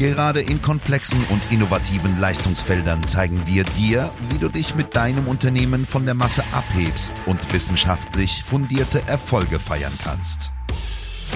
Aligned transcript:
Gerade 0.00 0.40
in 0.40 0.62
komplexen 0.62 1.22
und 1.28 1.52
innovativen 1.52 2.18
Leistungsfeldern 2.18 3.06
zeigen 3.06 3.42
wir 3.44 3.64
dir, 3.64 4.10
wie 4.30 4.38
du 4.38 4.48
dich 4.48 4.74
mit 4.74 4.96
deinem 4.96 5.28
Unternehmen 5.28 5.84
von 5.84 6.06
der 6.06 6.14
Masse 6.14 6.42
abhebst 6.52 7.20
und 7.26 7.52
wissenschaftlich 7.52 8.42
fundierte 8.42 9.06
Erfolge 9.06 9.58
feiern 9.58 9.92
kannst. 10.02 10.52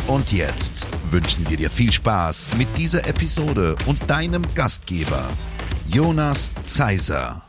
Und 0.07 0.33
jetzt 0.33 0.87
wünschen 1.11 1.47
wir 1.51 1.59
dir 1.59 1.69
viel 1.69 1.93
Spaß 1.93 2.55
mit 2.57 2.79
dieser 2.79 3.07
Episode 3.07 3.77
und 3.85 4.11
deinem 4.11 4.43
Gastgeber, 4.55 5.29
Jonas 5.87 6.51
Zeiser. 6.63 7.44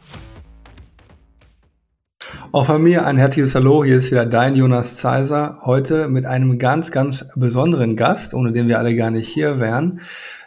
Auch 2.55 2.68
von 2.68 2.82
mir 2.82 3.05
ein 3.05 3.18
herzliches 3.18 3.54
Hallo. 3.54 3.84
Hier 3.84 3.98
ist 3.98 4.12
wieder 4.12 4.26
dein 4.26 4.55
Jonas 4.55 4.95
Zeiser. 4.95 5.59
Heute 5.64 6.08
mit 6.08 6.26
einem 6.26 6.58
ganz, 6.58 6.90
ganz 6.90 7.28
besonderen 7.36 7.98
Gast, 7.98 8.34
ohne 8.34 8.54
den 8.54 8.70
wir 8.70 8.80
alle 8.80 8.95
gar 8.95 9.12
nicht 9.12 9.28
hier 9.28 9.59
wären, 9.59 10.00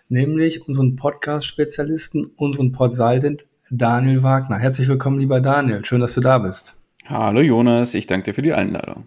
nämlich 0.09 0.67
unseren 0.67 0.97
Podcast-Spezialisten, 0.97 2.31
unseren 2.37 2.73
Podsaltent 2.73 3.45
Daniel 3.71 4.23
Wagner. 4.23 4.57
Herzlich 4.57 4.89
willkommen, 4.89 5.19
lieber 5.19 5.43
Daniel. 5.43 5.84
Schön, 5.84 6.01
dass 6.01 6.15
du 6.15 6.23
da 6.23 6.39
bist. 6.39 6.77
Hallo 7.05 7.43
Jonas, 7.43 7.93
ich 7.93 8.07
danke 8.07 8.31
dir 8.31 8.34
für 8.34 8.41
die 8.41 8.55
Einladung. 8.55 9.06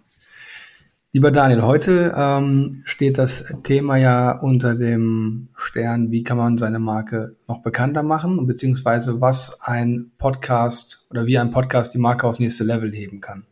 Lieber 1.14 1.30
Daniel, 1.30 1.60
heute 1.60 2.14
ähm, 2.16 2.70
steht 2.86 3.18
das 3.18 3.52
Thema 3.64 3.98
ja 3.98 4.30
unter 4.30 4.74
dem 4.74 5.48
Stern, 5.54 6.10
wie 6.10 6.22
kann 6.22 6.38
man 6.38 6.56
seine 6.56 6.78
Marke 6.78 7.36
noch 7.46 7.58
bekannter 7.58 8.02
machen, 8.02 8.46
beziehungsweise 8.46 9.20
was 9.20 9.60
ein 9.60 10.10
Podcast 10.16 11.04
oder 11.10 11.26
wie 11.26 11.36
ein 11.36 11.50
Podcast 11.50 11.92
die 11.92 11.98
Marke 11.98 12.26
aufs 12.26 12.38
nächste 12.38 12.64
Level 12.64 12.90
heben 12.94 13.20
kann. 13.20 13.44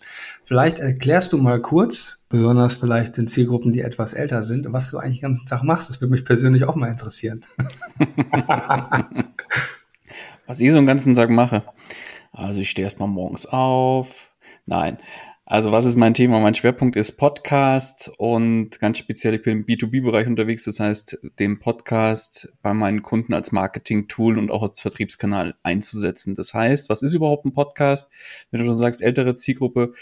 Vielleicht 0.43 0.79
erklärst 0.79 1.35
du 1.35 1.37
mal 1.37 1.61
kurz, 1.61 2.25
besonders 2.31 2.77
vielleicht 2.77 3.19
den 3.19 3.27
Zielgruppen, 3.27 3.73
die 3.73 3.83
etwas 3.83 4.15
älter 4.15 4.43
sind, 4.43 4.73
was 4.73 4.91
du 4.91 4.97
eigentlich 4.97 5.19
den 5.19 5.29
ganzen 5.29 5.45
Tag 5.45 5.63
machst. 5.63 5.91
Das 5.91 6.01
würde 6.01 6.13
mich 6.13 6.25
persönlich 6.25 6.65
auch 6.65 6.77
mal 6.77 6.91
interessieren. 6.91 7.45
was 10.47 10.61
ich 10.61 10.73
so 10.73 10.79
einen 10.79 10.87
ganzen 10.87 11.15
Tag 11.15 11.29
mache. 11.29 11.63
Also 12.33 12.63
ich 12.63 12.71
stehe 12.71 12.87
erstmal 12.87 13.11
morgens 13.11 13.45
auf. 13.45 14.31
Nein, 14.65 14.99
also 15.51 15.73
was 15.73 15.85
ist 15.85 15.97
mein 15.97 16.15
Thema? 16.15 16.39
Mein 16.39 16.55
Schwerpunkt 16.55 16.95
ist 16.95 17.17
Podcast 17.17 18.13
und 18.19 18.79
ganz 18.79 18.99
speziell, 18.99 19.35
ich 19.35 19.43
bin 19.43 19.59
im 19.59 19.67
B2B-Bereich 19.67 20.29
unterwegs, 20.29 20.63
das 20.63 20.79
heißt, 20.79 21.19
den 21.41 21.59
Podcast 21.59 22.53
bei 22.63 22.73
meinen 22.73 23.03
Kunden 23.03 23.35
als 23.35 23.51
Marketing-Tool 23.51 24.39
und 24.39 24.53
auch 24.53 24.63
als 24.63 24.81
Vertriebskanal 24.81 25.57
einzusetzen. 25.65 26.37
Das 26.37 26.55
heißt, 26.55 26.89
was 26.89 27.03
ist 27.03 27.15
überhaupt 27.15 27.47
ein 27.47 27.53
Podcast? 27.53 28.13
Wenn 28.53 28.61
du 28.61 28.67
schon 28.67 28.77
sagst, 28.77 29.03
ältere 29.03 29.35
Zielgruppe, 29.35 29.93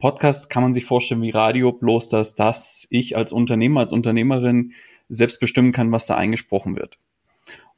Podcast 0.00 0.50
kann 0.50 0.64
man 0.64 0.74
sich 0.74 0.86
vorstellen 0.86 1.22
wie 1.22 1.30
Radio, 1.30 1.72
bloß 1.72 2.08
dass 2.08 2.34
das 2.34 2.88
ich 2.90 3.16
als 3.16 3.32
Unternehmer, 3.32 3.82
als 3.82 3.92
Unternehmerin 3.92 4.72
selbst 5.08 5.38
bestimmen 5.38 5.70
kann, 5.70 5.92
was 5.92 6.06
da 6.06 6.16
eingesprochen 6.16 6.74
wird. 6.74 6.98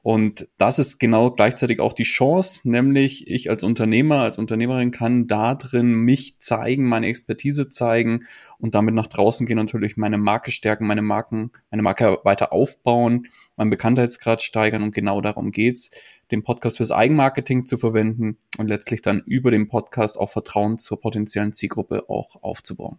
Und 0.03 0.49
das 0.59 0.81
ist 0.81 0.99
genau 0.99 1.31
gleichzeitig 1.31 1.79
auch 1.79 1.93
die 1.93 2.03
Chance, 2.03 2.69
nämlich 2.69 3.29
ich 3.29 3.51
als 3.51 3.63
Unternehmer, 3.63 4.23
als 4.23 4.37
Unternehmerin 4.37 4.91
kann 4.91 5.29
da 5.29 5.55
drin 5.55 5.93
mich 5.93 6.41
zeigen, 6.41 6.89
meine 6.89 7.07
Expertise 7.07 7.69
zeigen 7.69 8.25
und 8.59 8.75
damit 8.75 8.97
nach 8.97 9.07
draußen 9.07 9.47
gehen 9.47 9.59
natürlich 9.59 9.97
meine 9.97 10.19
Marke 10.19 10.51
stärken, 10.51 10.89
meine 10.89 11.03
Marken, 11.03 11.53
meine 11.71 11.83
Marke 11.83 12.19
weiter 12.25 12.53
aufbauen, 12.53 13.29
meinen 13.57 13.71
Bekanntheitsgrad 13.71 14.43
steigern 14.43 14.83
und 14.83 14.93
genau 14.93 15.21
darum 15.21 15.53
geht's, 15.53 15.93
den 16.33 16.43
Podcast 16.43 16.79
fürs 16.79 16.91
Eigenmarketing 16.91 17.65
zu 17.65 17.79
verwenden 17.79 18.39
und 18.59 18.67
letztlich 18.67 19.03
dann 19.03 19.21
über 19.21 19.53
den 19.53 19.69
Podcast 19.69 20.19
auch 20.19 20.31
Vertrauen 20.31 20.79
zur 20.79 20.99
potenziellen 20.99 21.53
Zielgruppe 21.53 22.09
auch 22.09 22.43
aufzubauen. 22.43 22.99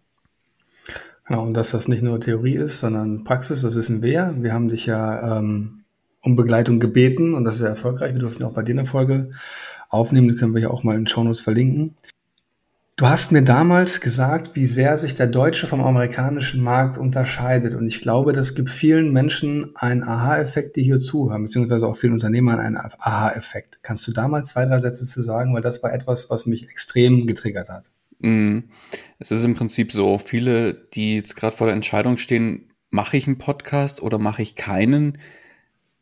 Genau, 1.26 1.42
und 1.42 1.54
dass 1.54 1.72
das 1.72 1.86
nicht 1.86 2.02
nur 2.02 2.18
Theorie 2.18 2.56
ist, 2.56 2.80
sondern 2.80 3.24
Praxis, 3.24 3.60
das 3.60 3.76
wissen 3.76 4.02
wir. 4.02 4.34
Wir 4.38 4.54
haben 4.54 4.68
dich 4.68 4.86
ja 4.86 5.38
ähm 5.38 5.83
um 6.24 6.36
Begleitung 6.36 6.80
gebeten 6.80 7.34
und 7.34 7.44
das 7.44 7.56
ist 7.56 7.62
erfolgreich. 7.62 8.14
Wir 8.14 8.20
durften 8.20 8.44
auch 8.44 8.52
bei 8.52 8.62
dir 8.62 8.72
eine 8.72 8.86
Folge 8.86 9.30
aufnehmen, 9.88 10.28
die 10.28 10.36
können 10.36 10.54
wir 10.54 10.62
ja 10.62 10.70
auch 10.70 10.82
mal 10.82 10.96
in 10.96 11.06
Shownotes 11.06 11.42
verlinken. 11.42 11.94
Du 12.96 13.08
hast 13.08 13.32
mir 13.32 13.42
damals 13.42 14.00
gesagt, 14.00 14.54
wie 14.54 14.66
sehr 14.66 14.96
sich 14.98 15.16
der 15.16 15.26
deutsche 15.26 15.66
vom 15.66 15.82
amerikanischen 15.82 16.62
Markt 16.62 16.96
unterscheidet. 16.96 17.74
Und 17.74 17.88
ich 17.88 18.00
glaube, 18.00 18.32
das 18.32 18.54
gibt 18.54 18.70
vielen 18.70 19.12
Menschen 19.12 19.72
einen 19.74 20.04
Aha-Effekt, 20.04 20.76
die 20.76 20.84
hier 20.84 21.00
zuhören, 21.00 21.42
beziehungsweise 21.42 21.88
auch 21.88 21.96
vielen 21.96 22.12
Unternehmern 22.12 22.60
einen 22.60 22.76
Aha-Effekt. 22.76 23.80
Kannst 23.82 24.06
du 24.06 24.12
da 24.12 24.28
mal 24.28 24.44
zwei, 24.44 24.64
drei 24.66 24.78
Sätze 24.78 25.06
zu 25.06 25.22
sagen? 25.22 25.52
Weil 25.54 25.60
das 25.60 25.82
war 25.82 25.92
etwas, 25.92 26.30
was 26.30 26.46
mich 26.46 26.68
extrem 26.68 27.26
getriggert 27.26 27.68
hat. 27.68 27.90
Mm. 28.20 28.60
Es 29.18 29.32
ist 29.32 29.42
im 29.42 29.56
Prinzip 29.56 29.90
so, 29.90 30.18
viele, 30.18 30.74
die 30.74 31.16
jetzt 31.16 31.34
gerade 31.34 31.56
vor 31.56 31.66
der 31.66 31.74
Entscheidung 31.74 32.16
stehen, 32.16 32.70
mache 32.90 33.16
ich 33.16 33.26
einen 33.26 33.38
Podcast 33.38 34.02
oder 34.02 34.18
mache 34.18 34.42
ich 34.42 34.54
keinen, 34.54 35.18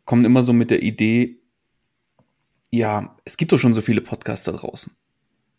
kommen 0.04 0.24
immer 0.24 0.42
so 0.42 0.52
mit 0.52 0.70
der 0.70 0.82
Idee, 0.82 1.40
ja, 2.70 3.16
es 3.24 3.36
gibt 3.36 3.52
doch 3.52 3.58
schon 3.58 3.74
so 3.74 3.82
viele 3.82 4.00
Podcasts 4.00 4.46
da 4.46 4.52
draußen. 4.52 4.92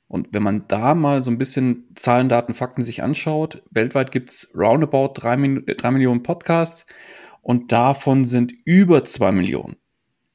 Und 0.07 0.29
wenn 0.31 0.43
man 0.43 0.67
da 0.67 0.95
mal 0.95 1.23
so 1.23 1.31
ein 1.31 1.37
bisschen 1.37 1.87
Zahlen, 1.95 2.29
Daten, 2.29 2.53
Fakten 2.53 2.83
sich 2.83 3.01
anschaut, 3.01 3.63
weltweit 3.71 4.11
gibt's 4.11 4.51
roundabout 4.55 5.13
drei, 5.15 5.35
drei 5.77 5.91
Millionen 5.91 6.23
Podcasts 6.23 6.85
und 7.41 7.71
davon 7.71 8.25
sind 8.25 8.53
über 8.65 9.05
zwei 9.05 9.31
Millionen 9.31 9.75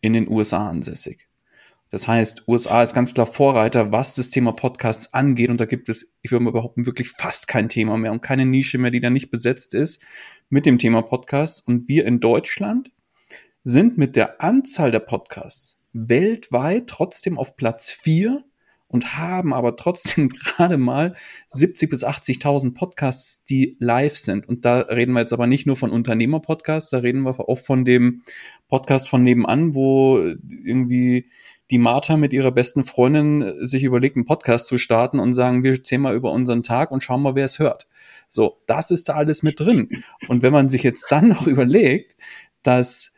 in 0.00 0.12
den 0.12 0.28
USA 0.28 0.68
ansässig. 0.68 1.28
Das 1.90 2.06
heißt, 2.06 2.46
USA 2.48 2.82
ist 2.82 2.94
ganz 2.94 3.14
klar 3.14 3.26
Vorreiter, 3.26 3.92
was 3.92 4.14
das 4.14 4.28
Thema 4.28 4.52
Podcasts 4.52 5.14
angeht. 5.14 5.48
Und 5.48 5.58
da 5.58 5.64
gibt 5.64 5.88
es, 5.88 6.18
ich 6.20 6.30
würde 6.30 6.44
mal 6.44 6.52
behaupten, 6.52 6.84
wirklich 6.84 7.10
fast 7.10 7.48
kein 7.48 7.68
Thema 7.68 7.96
mehr 7.96 8.12
und 8.12 8.20
keine 8.20 8.44
Nische 8.44 8.76
mehr, 8.76 8.90
die 8.90 9.00
da 9.00 9.08
nicht 9.08 9.30
besetzt 9.30 9.74
ist 9.74 10.04
mit 10.50 10.66
dem 10.66 10.78
Thema 10.78 11.02
Podcasts. 11.02 11.60
Und 11.60 11.88
wir 11.88 12.04
in 12.04 12.20
Deutschland 12.20 12.90
sind 13.68 13.98
mit 13.98 14.16
der 14.16 14.40
Anzahl 14.40 14.90
der 14.90 15.00
Podcasts 15.00 15.76
weltweit 15.92 16.86
trotzdem 16.86 17.36
auf 17.36 17.54
Platz 17.54 17.92
4 17.92 18.42
und 18.86 19.18
haben 19.18 19.52
aber 19.52 19.76
trotzdem 19.76 20.28
gerade 20.44 20.78
mal 20.78 21.14
70 21.48 21.90
bis 21.90 22.02
80.000 22.02 22.72
Podcasts, 22.72 23.44
die 23.44 23.76
live 23.78 24.16
sind. 24.16 24.48
Und 24.48 24.64
da 24.64 24.78
reden 24.78 25.12
wir 25.12 25.20
jetzt 25.20 25.34
aber 25.34 25.46
nicht 25.46 25.66
nur 25.66 25.76
von 25.76 25.90
Unternehmer-Podcasts, 25.90 26.88
da 26.88 26.98
reden 26.98 27.24
wir 27.24 27.38
auch 27.46 27.58
von 27.58 27.84
dem 27.84 28.22
Podcast 28.68 29.06
von 29.06 29.22
nebenan, 29.22 29.74
wo 29.74 30.16
irgendwie 30.16 31.28
die 31.70 31.76
Martha 31.76 32.16
mit 32.16 32.32
ihrer 32.32 32.52
besten 32.52 32.84
Freundin 32.84 33.66
sich 33.66 33.84
überlegt, 33.84 34.16
einen 34.16 34.24
Podcast 34.24 34.66
zu 34.68 34.78
starten 34.78 35.18
und 35.18 35.34
sagen, 35.34 35.62
wir 35.62 35.72
erzählen 35.72 36.00
mal 36.00 36.14
über 36.14 36.32
unseren 36.32 36.62
Tag 36.62 36.90
und 36.90 37.04
schauen 37.04 37.20
mal, 37.20 37.34
wer 37.34 37.44
es 37.44 37.58
hört. 37.58 37.86
So, 38.30 38.62
das 38.66 38.90
ist 38.90 39.10
da 39.10 39.16
alles 39.16 39.42
mit 39.42 39.60
drin. 39.60 39.90
Und 40.26 40.40
wenn 40.40 40.54
man 40.54 40.70
sich 40.70 40.82
jetzt 40.82 41.12
dann 41.12 41.28
noch 41.28 41.46
überlegt, 41.46 42.16
dass 42.62 43.12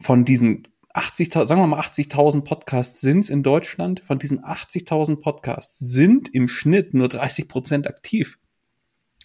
von 0.00 0.24
diesen 0.24 0.64
80.000, 0.94 1.46
sagen 1.46 1.60
wir 1.60 1.66
mal 1.66 1.80
80.000 1.80 2.42
Podcasts 2.42 3.00
sind 3.00 3.20
es 3.20 3.30
in 3.30 3.42
Deutschland. 3.42 4.00
Von 4.06 4.18
diesen 4.18 4.44
80.000 4.44 5.16
Podcasts 5.16 5.78
sind 5.78 6.32
im 6.32 6.48
Schnitt 6.48 6.94
nur 6.94 7.08
30 7.08 7.48
Prozent 7.48 7.88
aktiv. 7.88 8.38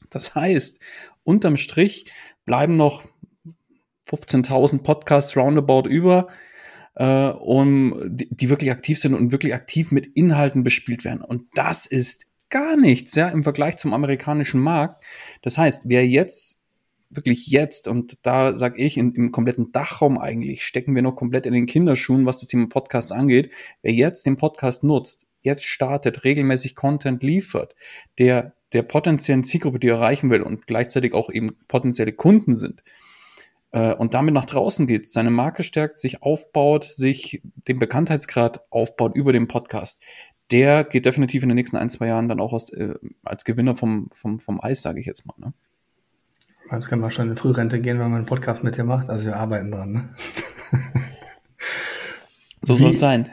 Das 0.09 0.33
heißt, 0.33 0.79
unterm 1.23 1.57
Strich 1.57 2.11
bleiben 2.45 2.75
noch 2.75 3.03
15.000 4.09 4.81
Podcasts 4.81 5.37
roundabout 5.37 5.87
über, 5.87 6.27
äh, 6.95 7.27
um, 7.27 7.95
die, 8.07 8.27
die 8.31 8.49
wirklich 8.49 8.71
aktiv 8.71 8.99
sind 8.99 9.13
und 9.13 9.31
wirklich 9.31 9.53
aktiv 9.53 9.91
mit 9.91 10.07
Inhalten 10.07 10.63
bespielt 10.63 11.05
werden. 11.05 11.21
Und 11.21 11.45
das 11.53 11.85
ist 11.85 12.25
gar 12.49 12.75
nichts, 12.75 13.13
ja, 13.13 13.29
im 13.29 13.43
Vergleich 13.43 13.77
zum 13.77 13.93
amerikanischen 13.93 14.59
Markt. 14.59 15.03
Das 15.43 15.59
heißt, 15.59 15.83
wer 15.85 16.07
jetzt 16.07 16.58
wirklich 17.09 17.47
jetzt, 17.47 17.87
und 17.87 18.17
da 18.21 18.55
sage 18.55 18.77
ich, 18.77 18.97
in, 18.97 19.13
im 19.13 19.31
kompletten 19.31 19.71
Dachraum 19.71 20.17
eigentlich, 20.17 20.63
stecken 20.63 20.95
wir 20.95 21.01
noch 21.01 21.15
komplett 21.15 21.45
in 21.45 21.53
den 21.53 21.65
Kinderschuhen, 21.65 22.25
was 22.25 22.39
das 22.39 22.47
Thema 22.47 22.69
Podcast 22.69 23.11
angeht. 23.11 23.51
Wer 23.81 23.93
jetzt 23.93 24.25
den 24.25 24.37
Podcast 24.37 24.83
nutzt, 24.83 25.27
jetzt 25.41 25.65
startet, 25.65 26.23
regelmäßig 26.23 26.75
Content 26.75 27.23
liefert, 27.23 27.75
der 28.17 28.53
der 28.73 28.83
potenziellen 28.83 29.43
Zielgruppe, 29.43 29.79
die 29.79 29.87
er 29.87 29.95
erreichen 29.95 30.29
will 30.29 30.43
und 30.43 30.67
gleichzeitig 30.67 31.13
auch 31.13 31.31
eben 31.31 31.49
potenzielle 31.67 32.13
Kunden 32.13 32.55
sind, 32.55 32.83
äh, 33.71 33.93
und 33.93 34.13
damit 34.13 34.33
nach 34.33 34.45
draußen 34.45 34.87
geht, 34.87 35.07
seine 35.07 35.29
Marke 35.29 35.63
stärkt, 35.63 35.99
sich 35.99 36.23
aufbaut, 36.23 36.85
sich 36.85 37.41
den 37.43 37.79
Bekanntheitsgrad 37.79 38.61
aufbaut 38.71 39.15
über 39.15 39.33
den 39.33 39.47
Podcast, 39.47 40.03
der 40.51 40.83
geht 40.83 41.05
definitiv 41.05 41.43
in 41.43 41.49
den 41.49 41.55
nächsten 41.55 41.77
ein, 41.77 41.89
zwei 41.89 42.07
Jahren 42.07 42.27
dann 42.27 42.39
auch 42.39 42.53
aus, 42.53 42.71
äh, 42.71 42.95
als 43.23 43.45
Gewinner 43.45 43.75
vom, 43.75 44.09
vom, 44.11 44.39
vom 44.39 44.61
Eis, 44.61 44.81
sage 44.81 44.99
ich 44.99 45.05
jetzt 45.05 45.25
mal. 45.25 45.35
Ne? 45.37 45.53
Jetzt 46.71 46.87
können 46.87 47.01
wir 47.01 47.09
schon 47.09 47.29
in 47.29 47.35
Frührente 47.35 47.79
gehen, 47.79 47.97
wenn 47.97 48.09
man 48.09 48.19
einen 48.19 48.25
Podcast 48.27 48.63
mit 48.63 48.77
dir 48.77 48.83
macht. 48.83 49.09
Also 49.09 49.25
wir 49.25 49.37
arbeiten 49.37 49.71
dran. 49.71 49.91
Ne? 49.91 50.09
so 52.61 52.75
soll 52.75 52.91
es 52.91 52.99
sein. 52.99 53.27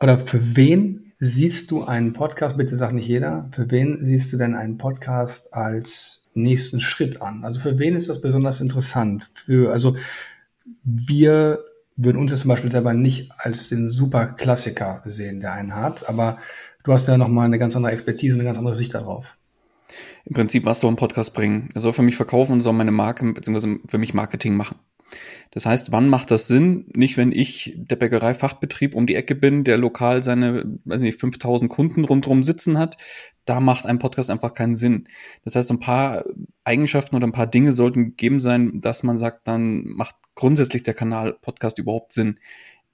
Oder 0.00 0.18
für 0.18 0.56
wen 0.56 1.12
siehst 1.18 1.70
du 1.72 1.84
einen 1.84 2.12
Podcast, 2.12 2.56
bitte 2.56 2.76
sag 2.76 2.92
nicht 2.92 3.08
jeder, 3.08 3.48
für 3.50 3.70
wen 3.72 4.04
siehst 4.04 4.32
du 4.32 4.36
denn 4.36 4.54
einen 4.54 4.78
Podcast 4.78 5.52
als 5.52 6.22
nächsten 6.34 6.80
Schritt 6.80 7.20
an? 7.20 7.44
Also 7.44 7.60
für 7.60 7.78
wen 7.78 7.96
ist 7.96 8.08
das 8.08 8.20
besonders 8.20 8.60
interessant? 8.60 9.30
Für, 9.34 9.72
also 9.72 9.96
wir 10.84 11.64
würden 11.96 12.18
uns 12.18 12.30
jetzt 12.30 12.42
zum 12.42 12.50
Beispiel 12.50 12.70
selber 12.70 12.94
nicht 12.94 13.32
als 13.36 13.68
den 13.68 13.90
Superklassiker 13.90 15.02
sehen, 15.04 15.40
der 15.40 15.54
einen 15.54 15.74
hat, 15.74 16.08
aber 16.08 16.38
du 16.84 16.92
hast 16.92 17.08
ja 17.08 17.18
nochmal 17.18 17.46
eine 17.46 17.58
ganz 17.58 17.74
andere 17.74 17.92
Expertise, 17.92 18.36
eine 18.36 18.44
ganz 18.44 18.56
andere 18.56 18.74
Sicht 18.76 18.94
darauf. 18.94 19.39
Im 20.30 20.34
Prinzip, 20.34 20.64
was 20.64 20.78
soll 20.78 20.92
ein 20.92 20.96
Podcast 20.96 21.34
bringen? 21.34 21.70
Er 21.74 21.80
soll 21.80 21.92
für 21.92 22.02
mich 22.02 22.14
verkaufen 22.14 22.52
und 22.52 22.60
soll 22.60 22.72
meine 22.72 22.92
Marke 22.92 23.32
bzw. 23.32 23.78
für 23.88 23.98
mich 23.98 24.14
Marketing 24.14 24.56
machen. 24.56 24.78
Das 25.50 25.66
heißt, 25.66 25.90
wann 25.90 26.08
macht 26.08 26.30
das 26.30 26.46
Sinn? 26.46 26.86
Nicht, 26.94 27.16
wenn 27.16 27.32
ich 27.32 27.74
der 27.76 27.96
Bäckereifachbetrieb 27.96 28.94
um 28.94 29.08
die 29.08 29.16
Ecke 29.16 29.34
bin, 29.34 29.64
der 29.64 29.76
lokal 29.76 30.22
seine, 30.22 30.78
weiß 30.84 31.00
nicht, 31.00 31.18
5000 31.18 31.68
Kunden 31.68 32.04
rundherum 32.04 32.44
sitzen 32.44 32.78
hat. 32.78 32.96
Da 33.44 33.58
macht 33.58 33.86
ein 33.86 33.98
Podcast 33.98 34.30
einfach 34.30 34.54
keinen 34.54 34.76
Sinn. 34.76 35.08
Das 35.42 35.56
heißt, 35.56 35.72
ein 35.72 35.80
paar 35.80 36.22
Eigenschaften 36.62 37.16
oder 37.16 37.26
ein 37.26 37.32
paar 37.32 37.48
Dinge 37.48 37.72
sollten 37.72 38.04
gegeben 38.10 38.38
sein, 38.38 38.80
dass 38.80 39.02
man 39.02 39.18
sagt, 39.18 39.48
dann 39.48 39.82
macht 39.84 40.14
grundsätzlich 40.36 40.84
der 40.84 40.94
Kanal 40.94 41.38
Podcast 41.42 41.80
überhaupt 41.80 42.12
Sinn. 42.12 42.38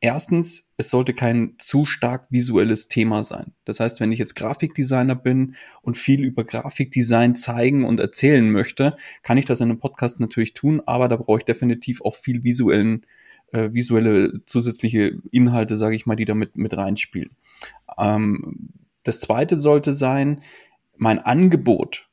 Erstens, 0.00 0.70
es 0.76 0.90
sollte 0.90 1.14
kein 1.14 1.54
zu 1.58 1.86
stark 1.86 2.30
visuelles 2.30 2.88
Thema 2.88 3.22
sein. 3.22 3.54
Das 3.64 3.80
heißt, 3.80 3.98
wenn 4.00 4.12
ich 4.12 4.18
jetzt 4.18 4.34
Grafikdesigner 4.34 5.14
bin 5.14 5.56
und 5.80 5.96
viel 5.96 6.22
über 6.22 6.44
Grafikdesign 6.44 7.34
zeigen 7.34 7.84
und 7.84 7.98
erzählen 7.98 8.50
möchte, 8.50 8.96
kann 9.22 9.38
ich 9.38 9.46
das 9.46 9.60
in 9.60 9.70
einem 9.70 9.78
Podcast 9.78 10.20
natürlich 10.20 10.52
tun, 10.52 10.82
aber 10.84 11.08
da 11.08 11.16
brauche 11.16 11.38
ich 11.38 11.44
definitiv 11.46 12.02
auch 12.02 12.14
viel 12.14 12.44
visuellen, 12.44 13.06
äh, 13.52 13.72
visuelle 13.72 14.44
zusätzliche 14.44 15.18
Inhalte, 15.30 15.78
sage 15.78 15.96
ich 15.96 16.04
mal, 16.04 16.16
die 16.16 16.26
damit 16.26 16.56
mit 16.56 16.76
reinspielen. 16.76 17.34
Ähm, 17.96 18.68
das 19.02 19.20
zweite 19.20 19.56
sollte 19.56 19.94
sein, 19.94 20.42
mein 20.98 21.20
Angebot 21.20 22.06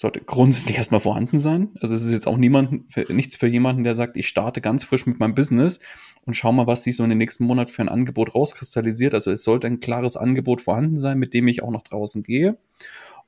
sollte 0.00 0.20
grundsätzlich 0.20 0.76
erstmal 0.76 1.00
vorhanden 1.00 1.40
sein. 1.40 1.70
Also 1.80 1.92
es 1.92 2.04
ist 2.04 2.12
jetzt 2.12 2.28
auch 2.28 2.36
niemand, 2.36 2.92
für, 2.92 3.12
nichts 3.12 3.34
für 3.34 3.48
jemanden, 3.48 3.82
der 3.82 3.96
sagt, 3.96 4.16
ich 4.16 4.28
starte 4.28 4.60
ganz 4.60 4.84
frisch 4.84 5.06
mit 5.06 5.18
meinem 5.18 5.34
Business 5.34 5.80
und 6.24 6.34
schau 6.34 6.52
mal, 6.52 6.68
was 6.68 6.84
sich 6.84 6.94
so 6.94 7.02
in 7.02 7.08
den 7.08 7.18
nächsten 7.18 7.44
Monat 7.44 7.68
für 7.68 7.82
ein 7.82 7.88
Angebot 7.88 8.32
rauskristallisiert. 8.32 9.12
Also 9.12 9.32
es 9.32 9.42
sollte 9.42 9.66
ein 9.66 9.80
klares 9.80 10.16
Angebot 10.16 10.62
vorhanden 10.62 10.98
sein, 10.98 11.18
mit 11.18 11.34
dem 11.34 11.48
ich 11.48 11.64
auch 11.64 11.72
nach 11.72 11.82
draußen 11.82 12.22
gehe. 12.22 12.58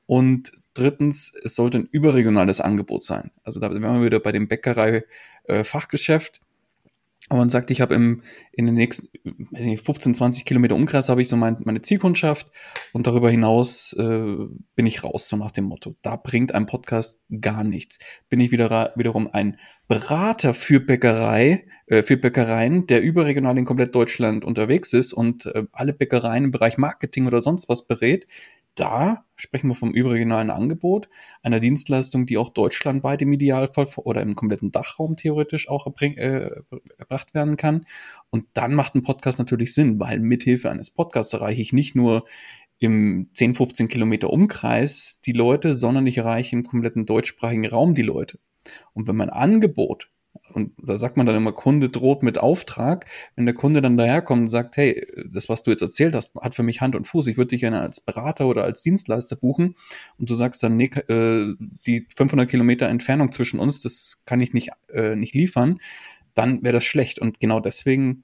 Und 0.05 0.53
drittens, 0.73 1.33
es 1.43 1.55
sollte 1.55 1.79
ein 1.79 1.89
überregionales 1.91 2.61
Angebot 2.61 3.03
sein. 3.03 3.31
Also 3.43 3.59
da 3.59 3.69
wären 3.69 3.99
wir 3.99 4.05
wieder 4.05 4.21
bei 4.21 4.31
dem 4.31 4.47
Bäckerei-Fachgeschäft. 4.47 6.40
Und 7.29 7.37
man 7.37 7.49
sagt, 7.49 7.71
ich 7.71 7.79
habe 7.79 7.95
im 7.95 8.23
in 8.51 8.65
den 8.65 8.75
nächsten 8.75 9.07
nicht, 9.51 9.85
15, 9.85 10.15
20 10.15 10.43
Kilometer 10.43 10.75
Umkreis 10.75 11.07
habe 11.07 11.21
ich 11.21 11.29
so 11.29 11.37
mein, 11.37 11.57
meine 11.63 11.81
Zielkundschaft 11.81 12.51
und 12.91 13.07
darüber 13.07 13.29
hinaus 13.29 13.93
äh, 13.93 14.35
bin 14.75 14.85
ich 14.85 15.03
raus, 15.03 15.29
so 15.29 15.37
nach 15.37 15.51
dem 15.51 15.65
Motto. 15.65 15.95
Da 16.01 16.17
bringt 16.17 16.53
ein 16.53 16.65
Podcast 16.65 17.21
gar 17.39 17.63
nichts. 17.63 17.99
Bin 18.29 18.41
ich 18.41 18.51
wieder 18.51 18.91
wiederum 18.95 19.29
ein 19.31 19.57
Berater 19.87 20.53
für 20.53 20.79
Bäckerei, 20.79 21.65
äh, 21.85 22.03
für 22.03 22.17
Bäckereien, 22.17 22.87
der 22.87 23.01
überregional 23.01 23.57
in 23.57 23.65
komplett 23.65 23.95
Deutschland 23.95 24.43
unterwegs 24.43 24.91
ist 24.91 25.13
und 25.13 25.45
äh, 25.45 25.63
alle 25.71 25.93
Bäckereien 25.93 26.45
im 26.45 26.51
Bereich 26.51 26.77
Marketing 26.77 27.27
oder 27.27 27.41
sonst 27.41 27.69
was 27.69 27.87
berät, 27.87 28.27
da 28.75 29.25
sprechen 29.35 29.67
wir 29.67 29.75
vom 29.75 29.91
überregionalen 29.91 30.49
Angebot, 30.49 31.09
einer 31.43 31.59
Dienstleistung, 31.59 32.25
die 32.25 32.37
auch 32.37 32.49
deutschlandweit 32.49 33.21
im 33.21 33.33
Idealfall 33.33 33.87
oder 33.97 34.21
im 34.21 34.35
kompletten 34.35 34.71
Dachraum 34.71 35.17
theoretisch 35.17 35.67
auch 35.69 35.85
erbring, 35.85 36.15
äh, 36.17 36.49
erbracht 36.97 37.33
werden 37.33 37.57
kann. 37.57 37.85
Und 38.29 38.45
dann 38.53 38.73
macht 38.73 38.95
ein 38.95 39.03
Podcast 39.03 39.39
natürlich 39.39 39.73
Sinn, 39.73 39.99
weil 39.99 40.19
mithilfe 40.19 40.69
eines 40.69 40.91
Podcasts 40.91 41.33
erreiche 41.33 41.61
ich 41.61 41.73
nicht 41.73 41.95
nur 41.95 42.25
im 42.79 43.29
10, 43.33 43.55
15 43.55 43.87
Kilometer 43.87 44.31
Umkreis 44.31 45.21
die 45.25 45.33
Leute, 45.33 45.75
sondern 45.75 46.07
ich 46.07 46.17
erreiche 46.17 46.55
im 46.55 46.63
kompletten 46.63 47.05
deutschsprachigen 47.05 47.67
Raum 47.67 47.93
die 47.93 48.01
Leute. 48.01 48.39
Und 48.93 49.07
wenn 49.07 49.15
mein 49.15 49.29
Angebot 49.29 50.09
und 50.53 50.73
da 50.81 50.97
sagt 50.97 51.17
man 51.17 51.25
dann 51.25 51.35
immer, 51.35 51.51
Kunde 51.51 51.89
droht 51.89 52.23
mit 52.23 52.37
Auftrag. 52.37 53.05
Wenn 53.35 53.45
der 53.45 53.55
Kunde 53.55 53.81
dann 53.81 53.97
daherkommt 53.97 54.41
und 54.43 54.47
sagt, 54.47 54.77
hey, 54.77 55.05
das, 55.31 55.49
was 55.49 55.63
du 55.63 55.71
jetzt 55.71 55.81
erzählt 55.81 56.15
hast, 56.15 56.35
hat 56.35 56.55
für 56.55 56.63
mich 56.63 56.81
Hand 56.81 56.95
und 56.95 57.07
Fuß. 57.07 57.27
Ich 57.27 57.37
würde 57.37 57.49
dich 57.49 57.61
gerne 57.61 57.81
als 57.81 58.01
Berater 58.01 58.47
oder 58.47 58.63
als 58.63 58.83
Dienstleister 58.83 59.35
buchen. 59.35 59.75
Und 60.17 60.29
du 60.29 60.35
sagst 60.35 60.63
dann, 60.63 60.77
nee, 60.77 60.91
äh, 61.07 61.53
die 61.85 62.07
500 62.15 62.49
Kilometer 62.49 62.87
Entfernung 62.87 63.31
zwischen 63.31 63.59
uns, 63.59 63.81
das 63.81 64.23
kann 64.25 64.41
ich 64.41 64.53
nicht, 64.53 64.69
äh, 64.93 65.15
nicht 65.15 65.35
liefern. 65.35 65.79
Dann 66.33 66.63
wäre 66.63 66.73
das 66.73 66.85
schlecht. 66.85 67.19
Und 67.19 67.39
genau 67.39 67.59
deswegen 67.59 68.23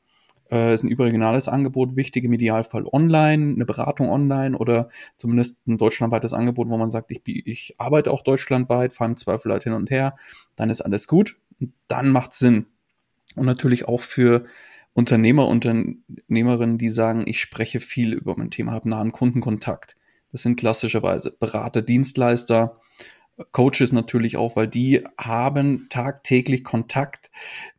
äh, 0.52 0.74
ist 0.74 0.84
ein 0.84 0.90
überregionales 0.90 1.48
Angebot 1.48 1.96
wichtig, 1.96 2.24
im 2.24 2.34
Idealfall 2.34 2.86
online, 2.92 3.54
eine 3.54 3.66
Beratung 3.66 4.10
online 4.10 4.58
oder 4.58 4.90
zumindest 5.18 5.68
ein 5.68 5.78
deutschlandweites 5.78 6.34
Angebot, 6.34 6.70
wo 6.70 6.78
man 6.78 6.92
sagt, 6.92 7.12
ich, 7.12 7.22
ich 7.26 7.76
arbeite 7.78 8.12
auch 8.12 8.22
deutschlandweit, 8.22 8.94
fahre 8.94 9.12
im 9.12 9.18
Zweifel 9.18 9.52
halt 9.52 9.64
hin 9.64 9.74
und 9.74 9.90
her, 9.90 10.16
dann 10.56 10.70
ist 10.70 10.82
alles 10.82 11.08
gut 11.08 11.38
dann 11.88 12.10
macht 12.10 12.34
Sinn. 12.34 12.68
Und 13.36 13.46
natürlich 13.46 13.88
auch 13.88 14.02
für 14.02 14.46
Unternehmer, 14.94 15.48
Unternehmerinnen, 15.48 16.78
die 16.78 16.90
sagen, 16.90 17.24
ich 17.28 17.40
spreche 17.40 17.80
viel 17.80 18.14
über 18.14 18.36
mein 18.38 18.50
Thema, 18.50 18.72
habe 18.72 18.90
nahen 18.90 19.12
Kundenkontakt. 19.12 19.96
Das 20.32 20.42
sind 20.42 20.60
klassischerweise 20.60 21.32
Berater, 21.32 21.82
Dienstleister, 21.82 22.82
Coaches 23.52 23.92
natürlich 23.92 24.36
auch, 24.38 24.56
weil 24.56 24.68
die 24.68 25.04
haben 25.18 25.88
tagtäglich 25.90 26.64
Kontakt 26.64 27.30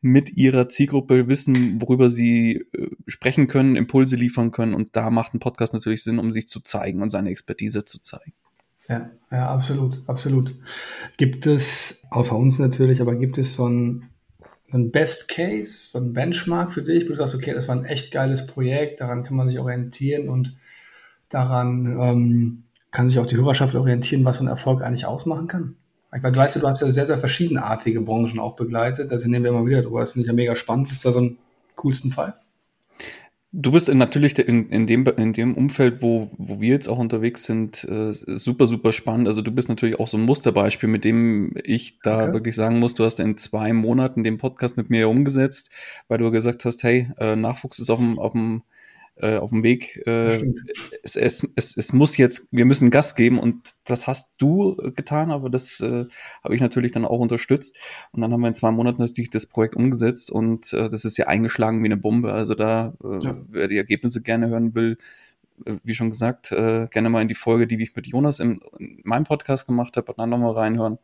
mit 0.00 0.36
ihrer 0.36 0.68
Zielgruppe, 0.68 1.28
wissen, 1.28 1.82
worüber 1.82 2.10
sie 2.10 2.64
äh, 2.72 2.90
sprechen 3.08 3.48
können, 3.48 3.74
Impulse 3.74 4.14
liefern 4.14 4.52
können. 4.52 4.74
Und 4.74 4.94
da 4.94 5.10
macht 5.10 5.34
ein 5.34 5.40
Podcast 5.40 5.72
natürlich 5.72 6.04
Sinn, 6.04 6.20
um 6.20 6.30
sich 6.30 6.46
zu 6.46 6.60
zeigen 6.60 7.02
und 7.02 7.10
seine 7.10 7.30
Expertise 7.30 7.84
zu 7.84 7.98
zeigen. 7.98 8.34
Ja, 8.88 9.10
ja, 9.30 9.50
absolut, 9.50 10.02
absolut. 10.06 10.54
Gibt 11.18 11.46
es, 11.46 12.02
außer 12.10 12.34
uns 12.34 12.58
natürlich, 12.58 13.00
aber 13.00 13.16
gibt 13.16 13.36
es 13.36 13.54
so 13.54 13.68
ein, 13.68 14.08
so 14.70 14.78
ein 14.78 14.90
Best 14.90 15.28
Case, 15.28 15.90
so 15.90 15.98
ein 15.98 16.14
Benchmark 16.14 16.72
für 16.72 16.82
dich, 16.82 17.04
wo 17.04 17.10
du 17.10 17.16
sagst, 17.16 17.34
okay, 17.34 17.52
das 17.52 17.68
war 17.68 17.76
ein 17.76 17.84
echt 17.84 18.10
geiles 18.10 18.46
Projekt, 18.46 19.00
daran 19.00 19.22
kann 19.22 19.36
man 19.36 19.48
sich 19.48 19.58
orientieren 19.58 20.28
und 20.28 20.56
daran 21.28 21.86
ähm, 21.86 22.64
kann 22.90 23.10
sich 23.10 23.18
auch 23.18 23.26
die 23.26 23.36
Hörerschaft 23.36 23.74
orientieren, 23.74 24.24
was 24.24 24.38
so 24.38 24.44
ein 24.44 24.48
Erfolg 24.48 24.82
eigentlich 24.82 25.04
ausmachen 25.04 25.48
kann? 25.48 25.76
Ich 26.14 26.22
meine, 26.22 26.32
du 26.32 26.40
weißt 26.40 26.56
du 26.56 26.66
hast 26.66 26.80
ja 26.80 26.90
sehr, 26.90 27.04
sehr 27.04 27.18
verschiedenartige 27.18 28.00
Branchen 28.00 28.38
auch 28.38 28.56
begleitet, 28.56 29.12
also 29.12 29.28
nehmen 29.28 29.44
wir 29.44 29.50
immer 29.50 29.66
wieder 29.66 29.82
drüber, 29.82 30.00
das 30.00 30.12
finde 30.12 30.24
ich 30.24 30.28
ja 30.28 30.32
mega 30.34 30.56
spannend. 30.56 30.88
Gibt 30.88 30.96
es 30.96 31.02
da 31.02 31.12
so 31.12 31.18
einen 31.18 31.36
coolsten 31.76 32.10
Fall? 32.10 32.34
Du 33.50 33.72
bist 33.72 33.88
natürlich 33.88 34.38
in, 34.38 34.68
in, 34.68 34.86
dem, 34.86 35.06
in 35.06 35.32
dem 35.32 35.54
Umfeld, 35.54 36.02
wo, 36.02 36.30
wo 36.36 36.60
wir 36.60 36.68
jetzt 36.68 36.86
auch 36.86 36.98
unterwegs 36.98 37.44
sind, 37.44 37.82
äh, 37.84 38.12
super, 38.12 38.66
super 38.66 38.92
spannend. 38.92 39.26
Also 39.26 39.40
du 39.40 39.50
bist 39.50 39.70
natürlich 39.70 39.98
auch 39.98 40.08
so 40.08 40.18
ein 40.18 40.24
Musterbeispiel, 40.24 40.88
mit 40.90 41.04
dem 41.04 41.54
ich 41.64 41.98
da 42.00 42.24
okay. 42.24 42.32
wirklich 42.34 42.54
sagen 42.54 42.78
muss, 42.78 42.94
du 42.94 43.04
hast 43.04 43.20
in 43.20 43.38
zwei 43.38 43.72
Monaten 43.72 44.22
den 44.22 44.36
Podcast 44.36 44.76
mit 44.76 44.90
mir 44.90 45.08
umgesetzt, 45.08 45.70
weil 46.08 46.18
du 46.18 46.30
gesagt 46.30 46.66
hast, 46.66 46.82
hey, 46.82 47.10
äh, 47.18 47.36
Nachwuchs 47.36 47.78
ist 47.78 47.88
auf 47.88 47.98
dem, 47.98 48.18
auf 48.18 48.32
dem 48.32 48.64
äh, 49.20 49.36
auf 49.36 49.50
dem 49.50 49.62
Weg. 49.62 50.02
Äh, 50.06 50.52
es, 51.02 51.16
es, 51.16 51.52
es, 51.56 51.76
es 51.76 51.92
muss 51.92 52.16
jetzt, 52.16 52.48
wir 52.52 52.64
müssen 52.64 52.90
Gas 52.90 53.14
geben 53.14 53.38
und 53.38 53.74
das 53.84 54.06
hast 54.06 54.34
du 54.38 54.76
getan, 54.94 55.30
aber 55.30 55.50
das 55.50 55.80
äh, 55.80 56.06
habe 56.44 56.54
ich 56.54 56.60
natürlich 56.60 56.92
dann 56.92 57.04
auch 57.04 57.18
unterstützt. 57.18 57.76
Und 58.12 58.20
dann 58.20 58.32
haben 58.32 58.40
wir 58.40 58.48
in 58.48 58.54
zwei 58.54 58.70
Monaten 58.70 59.02
natürlich 59.02 59.30
das 59.30 59.46
Projekt 59.46 59.76
umgesetzt 59.76 60.30
und 60.30 60.72
äh, 60.72 60.88
das 60.90 61.04
ist 61.04 61.16
ja 61.18 61.26
eingeschlagen 61.26 61.82
wie 61.82 61.88
eine 61.88 61.96
Bombe. 61.96 62.32
Also 62.32 62.54
da, 62.54 62.94
äh, 63.02 63.24
ja. 63.24 63.36
wer 63.48 63.68
die 63.68 63.76
Ergebnisse 63.76 64.22
gerne 64.22 64.48
hören 64.48 64.74
will, 64.74 64.98
äh, 65.64 65.76
wie 65.82 65.94
schon 65.94 66.10
gesagt, 66.10 66.52
äh, 66.52 66.86
gerne 66.90 67.10
mal 67.10 67.22
in 67.22 67.28
die 67.28 67.34
Folge, 67.34 67.66
die 67.66 67.82
ich 67.82 67.94
mit 67.94 68.06
Jonas 68.06 68.40
im, 68.40 68.60
in 68.78 69.00
meinem 69.04 69.24
Podcast 69.24 69.66
gemacht 69.66 69.96
habe, 69.96 70.12
dann 70.16 70.30
nochmal 70.30 70.52
reinhören. 70.52 70.98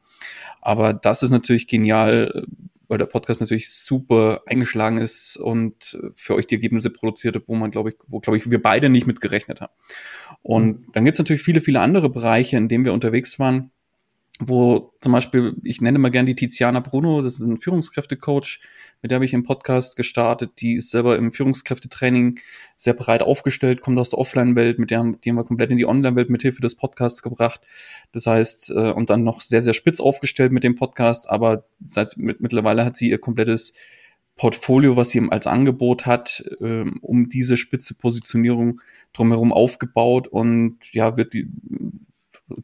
Aber 0.60 0.92
das 0.92 1.22
ist 1.22 1.30
natürlich 1.30 1.66
genial, 1.66 2.46
weil 2.88 2.98
der 2.98 3.06
Podcast 3.06 3.40
natürlich 3.40 3.72
super 3.72 4.42
eingeschlagen 4.46 4.98
ist 4.98 5.36
und 5.36 5.98
für 6.14 6.34
euch 6.34 6.46
die 6.46 6.54
Ergebnisse 6.56 6.90
produziert 6.90 7.36
hat, 7.36 7.44
wo 7.46 7.54
man, 7.54 7.70
glaube 7.70 7.90
ich, 7.90 7.96
wo, 8.06 8.20
glaube 8.20 8.36
ich, 8.36 8.50
wir 8.50 8.60
beide 8.60 8.88
nicht 8.88 9.06
mit 9.06 9.20
gerechnet 9.20 9.60
haben. 9.60 9.72
Und 10.42 10.80
mhm. 10.80 10.92
dann 10.92 11.04
gibt 11.04 11.14
es 11.14 11.18
natürlich 11.18 11.42
viele, 11.42 11.60
viele 11.60 11.80
andere 11.80 12.10
Bereiche, 12.10 12.56
in 12.56 12.68
denen 12.68 12.84
wir 12.84 12.92
unterwegs 12.92 13.38
waren, 13.38 13.70
wo 14.40 14.92
zum 15.00 15.12
Beispiel, 15.12 15.54
ich 15.62 15.80
nenne 15.80 16.00
mal 16.00 16.10
gern 16.10 16.26
die 16.26 16.34
Tiziana 16.34 16.80
Bruno, 16.80 17.22
das 17.22 17.34
ist 17.36 17.42
ein 17.42 17.58
Führungskräftecoach, 17.58 18.60
mit 19.00 19.10
der 19.10 19.16
habe 19.16 19.24
ich 19.24 19.32
im 19.32 19.44
Podcast 19.44 19.96
gestartet, 19.96 20.60
die 20.60 20.74
ist 20.74 20.90
selber 20.90 21.16
im 21.16 21.32
Führungskräftetraining 21.32 22.40
sehr 22.76 22.94
breit 22.94 23.22
aufgestellt, 23.22 23.80
kommt 23.80 23.96
aus 23.98 24.10
der 24.10 24.18
Offline-Welt, 24.18 24.80
mit 24.80 24.90
der 24.90 24.98
haben, 24.98 25.20
die 25.20 25.30
haben 25.30 25.36
wir 25.36 25.44
komplett 25.44 25.70
in 25.70 25.78
die 25.78 25.86
Online-Welt 25.86 26.30
mit 26.30 26.42
Hilfe 26.42 26.60
des 26.62 26.74
Podcasts 26.74 27.22
gebracht. 27.22 27.60
Das 28.10 28.26
heißt, 28.26 28.70
äh, 28.70 28.90
und 28.90 29.08
dann 29.08 29.22
noch 29.22 29.40
sehr, 29.40 29.62
sehr 29.62 29.74
spitz 29.74 30.00
aufgestellt 30.00 30.50
mit 30.50 30.64
dem 30.64 30.74
Podcast, 30.74 31.30
aber 31.30 31.66
seit 31.86 32.16
mit, 32.16 32.40
mittlerweile 32.40 32.84
hat 32.84 32.96
sie 32.96 33.10
ihr 33.10 33.18
komplettes 33.18 33.74
Portfolio, 34.36 34.96
was 34.96 35.10
sie 35.10 35.24
als 35.30 35.46
Angebot 35.46 36.06
hat, 36.06 36.44
ähm, 36.60 36.98
um 37.02 37.28
diese 37.28 37.56
spitze 37.56 37.94
Positionierung 37.94 38.80
drumherum 39.12 39.52
aufgebaut 39.52 40.26
und 40.26 40.78
ja, 40.92 41.16
wird 41.16 41.34
die 41.34 41.48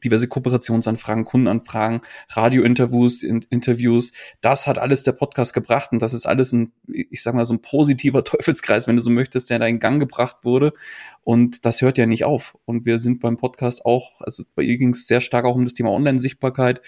diverse 0.05 0.29
Kooperationsanfragen, 0.29 1.25
Kundenanfragen, 1.25 2.01
Radiointerviews, 2.31 3.23
in, 3.23 3.45
Interviews. 3.51 4.13
Das 4.41 4.67
hat 4.67 4.79
alles 4.79 5.03
der 5.03 5.13
Podcast 5.13 5.55
gebracht 5.55 5.93
und 5.93 6.03
das 6.03 6.13
ist 6.13 6.27
alles 6.27 6.53
ein, 6.53 6.73
ich 6.87 7.23
sag 7.23 7.35
mal, 7.35 7.45
so 7.45 7.55
ein 7.55 7.63
positiver 7.63 8.25
Teufelskreis, 8.25 8.87
wenn 8.87 8.97
du 8.97 9.03
so 9.03 9.11
möchtest, 9.11 9.51
der 9.51 9.59
da 9.59 9.67
in 9.67 9.79
Gang 9.79 10.01
gebracht 10.01 10.39
wurde. 10.43 10.73
Und 11.23 11.65
das 11.65 11.83
hört 11.83 11.99
ja 11.99 12.07
nicht 12.07 12.25
auf. 12.25 12.57
Und 12.65 12.87
wir 12.87 12.99
sind 12.99 13.21
beim 13.21 13.37
Podcast 13.37 13.85
auch, 13.85 14.21
also 14.21 14.45
bei 14.55 14.63
ihr 14.63 14.79
ging 14.79 14.91
es 14.91 15.07
sehr 15.07 15.21
stark 15.21 15.45
auch 15.45 15.55
um 15.55 15.65
das 15.65 15.75
Thema 15.75 15.91
Online-Sichtbarkeit. 15.91 16.81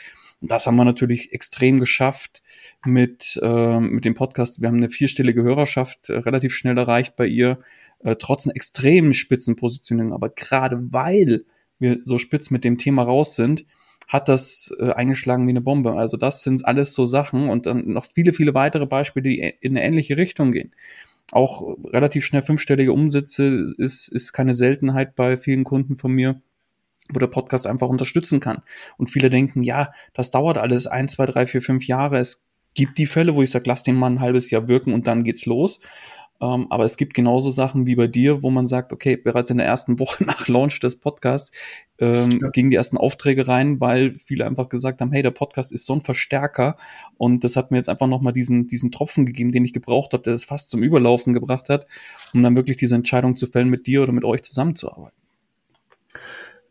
Und 0.43 0.51
das 0.51 0.67
haben 0.67 0.75
wir 0.75 0.85
natürlich 0.85 1.33
extrem 1.33 1.79
geschafft 1.79 2.43
mit, 2.85 3.39
äh, 3.41 3.79
mit 3.79 4.05
dem 4.05 4.15
Podcast. 4.15 4.61
Wir 4.61 4.69
haben 4.69 4.77
eine 4.77 4.91
vierstellige 4.91 5.43
Hörerschaft 5.45 6.11
äh, 6.11 6.19
relativ 6.19 6.53
schnell 6.53 6.77
erreicht 6.77 7.15
bei 7.15 7.27
ihr, 7.27 7.61
äh, 8.01 8.17
trotz 8.17 8.47
einer 8.47 8.57
extremen 8.57 9.15
Spitzenpositionierung. 9.15 10.13
Aber 10.13 10.31
gerade 10.31 10.79
weil 10.91 11.45
wir 11.83 11.99
so 12.03 12.17
spitz 12.19 12.51
mit 12.51 12.65
dem 12.65 12.79
Thema 12.79 13.03
raus 13.03 13.37
sind, 13.37 13.67
hat 14.09 14.29
das 14.29 14.75
äh, 14.79 14.93
eingeschlagen 14.93 15.47
wie 15.47 15.51
eine 15.53 15.61
Bombe. 15.61 15.93
Also 15.93 16.17
das 16.17 16.43
sind 16.43 16.65
alles 16.65 16.95
so 16.95 17.07
Sachen 17.07 17.49
und 17.49 17.67
dann 17.67 17.89
noch 17.89 18.07
viele, 18.07 18.33
viele 18.33 18.55
weitere 18.55 18.87
Beispiele, 18.87 19.29
die 19.29 19.39
in 19.61 19.77
eine 19.77 19.85
ähnliche 19.85 20.17
Richtung 20.17 20.53
gehen. 20.53 20.75
Auch 21.31 21.77
relativ 21.85 22.25
schnell 22.25 22.43
fünfstellige 22.43 22.93
Umsätze 22.93 23.75
ist, 23.79 24.09
ist 24.09 24.33
keine 24.33 24.55
Seltenheit 24.55 25.15
bei 25.17 25.37
vielen 25.37 25.65
Kunden 25.65 25.99
von 25.99 26.13
mir 26.13 26.41
wo 27.15 27.19
der 27.19 27.27
Podcast 27.27 27.67
einfach 27.67 27.89
unterstützen 27.89 28.41
kann. 28.41 28.63
Und 28.97 29.11
viele 29.11 29.31
denken, 29.31 29.63
ja, 29.63 29.93
das 30.15 30.31
dauert 30.31 30.59
alles 30.59 30.87
ein, 30.87 31.09
zwei, 31.09 31.27
drei, 31.27 31.47
vier, 31.47 31.63
fünf 31.63 31.87
Jahre. 31.87 32.19
Es 32.19 32.49
gibt 32.75 32.99
die 32.99 33.07
Fälle, 33.07 33.35
wo 33.35 33.43
ich 33.43 33.51
sage, 33.51 33.65
lass 33.67 33.83
den 33.83 33.97
mal 33.97 34.11
ein 34.11 34.21
halbes 34.21 34.51
Jahr 34.51 34.69
wirken 34.69 34.95
und 34.95 35.07
dann 35.07 35.25
geht's 35.25 35.47
los. 35.47 35.81
Ähm, 36.43 36.67
aber 36.71 36.85
es 36.85 36.97
gibt 36.97 37.15
genauso 37.15 37.53
Sachen 37.53 37.87
wie 37.87 37.95
bei 37.95 38.09
dir, 38.09 38.43
wo 38.43 38.51
man 38.51 38.67
sagt, 38.67 38.93
okay, 38.93 39.17
bereits 39.17 39.51
in 39.51 39.59
der 39.59 39.67
ersten 39.67 40.01
Woche 40.01 40.25
nach 40.27 40.49
Launch 40.49 40.81
des 40.81 40.97
Podcasts 40.97 41.57
ähm, 42.01 42.41
ja. 42.43 42.51
gingen 42.51 42.71
die 42.71 42.77
ersten 42.77 42.97
Aufträge 42.97 43.47
rein, 43.47 43.81
weil 43.81 44.19
viele 44.19 44.45
einfach 44.45 44.69
gesagt 44.69 45.01
haben, 45.01 45.13
hey, 45.13 45.23
der 45.23 45.31
Podcast 45.31 45.71
ist 45.71 45.87
so 45.87 45.95
ein 45.95 46.01
Verstärker 46.01 46.77
und 47.17 47.45
das 47.45 47.55
hat 47.55 47.71
mir 47.71 47.77
jetzt 47.77 47.89
einfach 47.89 48.09
nochmal 48.09 48.33
diesen, 48.33 48.67
diesen 48.67 48.91
Tropfen 48.91 49.25
gegeben, 49.25 49.53
den 49.53 49.65
ich 49.65 49.73
gebraucht 49.73 50.13
habe, 50.15 50.25
der 50.25 50.33
es 50.33 50.45
fast 50.45 50.69
zum 50.69 50.83
Überlaufen 50.83 51.33
gebracht 51.33 51.69
hat, 51.69 51.87
um 52.35 52.43
dann 52.43 52.57
wirklich 52.57 52.77
diese 52.77 52.97
Entscheidung 52.97 53.37
zu 53.37 53.47
fällen, 53.47 53.69
mit 53.69 53.87
dir 53.87 54.03
oder 54.03 54.13
mit 54.13 54.25
euch 54.25 54.43
zusammenzuarbeiten. 54.43 55.17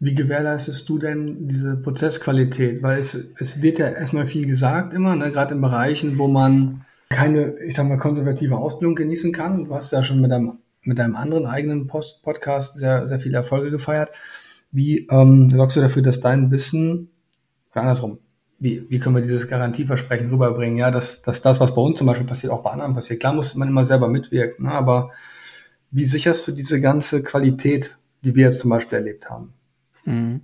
Wie 0.01 0.15
gewährleistest 0.15 0.89
du 0.89 0.97
denn 0.97 1.47
diese 1.47 1.77
Prozessqualität? 1.77 2.83
Weil 2.83 2.99
es, 2.99 3.33
es 3.37 3.61
wird 3.61 3.79
ja 3.79 3.87
erstmal 3.87 4.25
viel 4.25 4.47
gesagt 4.47 4.93
immer, 4.93 5.15
ne, 5.15 5.31
gerade 5.31 5.53
in 5.53 5.61
Bereichen, 5.61 6.17
wo 6.17 6.27
man 6.27 6.83
keine, 7.11 7.55
ich 7.59 7.75
sag 7.75 7.87
mal, 7.87 7.97
konservative 7.97 8.57
Ausbildung 8.57 8.95
genießen 8.95 9.31
kann. 9.31 9.65
Du 9.65 9.75
hast 9.75 9.91
ja 9.91 10.03
schon 10.03 10.21
mit 10.21 10.31
deinem, 10.31 10.59
mit 10.83 10.97
deinem 10.97 11.15
anderen 11.15 11.45
eigenen 11.45 11.87
Post 11.87 12.23
Podcast 12.23 12.77
sehr, 12.77 13.07
sehr 13.07 13.19
viele 13.19 13.37
Erfolge 13.37 13.69
gefeiert. 13.69 14.09
Wie 14.71 15.07
ähm, 15.11 15.49
sorgst 15.49 15.77
du 15.77 15.81
dafür, 15.81 16.01
dass 16.01 16.19
dein 16.19 16.49
Wissen, 16.49 17.09
oder 17.71 17.81
andersrum, 17.81 18.19
wie, 18.59 18.85
wie 18.89 18.99
können 18.99 19.15
wir 19.15 19.21
dieses 19.21 19.47
Garantieversprechen 19.47 20.29
rüberbringen? 20.29 20.77
Ja, 20.77 20.91
dass, 20.91 21.21
dass 21.21 21.41
das, 21.41 21.59
was 21.59 21.75
bei 21.75 21.81
uns 21.81 21.97
zum 21.97 22.07
Beispiel 22.07 22.27
passiert, 22.27 22.53
auch 22.53 22.63
bei 22.63 22.71
anderen 22.71 22.93
passiert. 22.93 23.19
Klar 23.19 23.33
muss 23.33 23.55
man 23.55 23.67
immer 23.67 23.83
selber 23.83 24.07
mitwirken, 24.07 24.65
ne? 24.65 24.71
aber 24.71 25.11
wie 25.89 26.05
sicherst 26.05 26.47
du 26.47 26.51
diese 26.53 26.79
ganze 26.79 27.21
Qualität, 27.23 27.97
die 28.23 28.35
wir 28.35 28.45
jetzt 28.45 28.59
zum 28.59 28.69
Beispiel 28.69 28.99
erlebt 28.99 29.29
haben? 29.29 29.53
Mhm. 30.05 30.41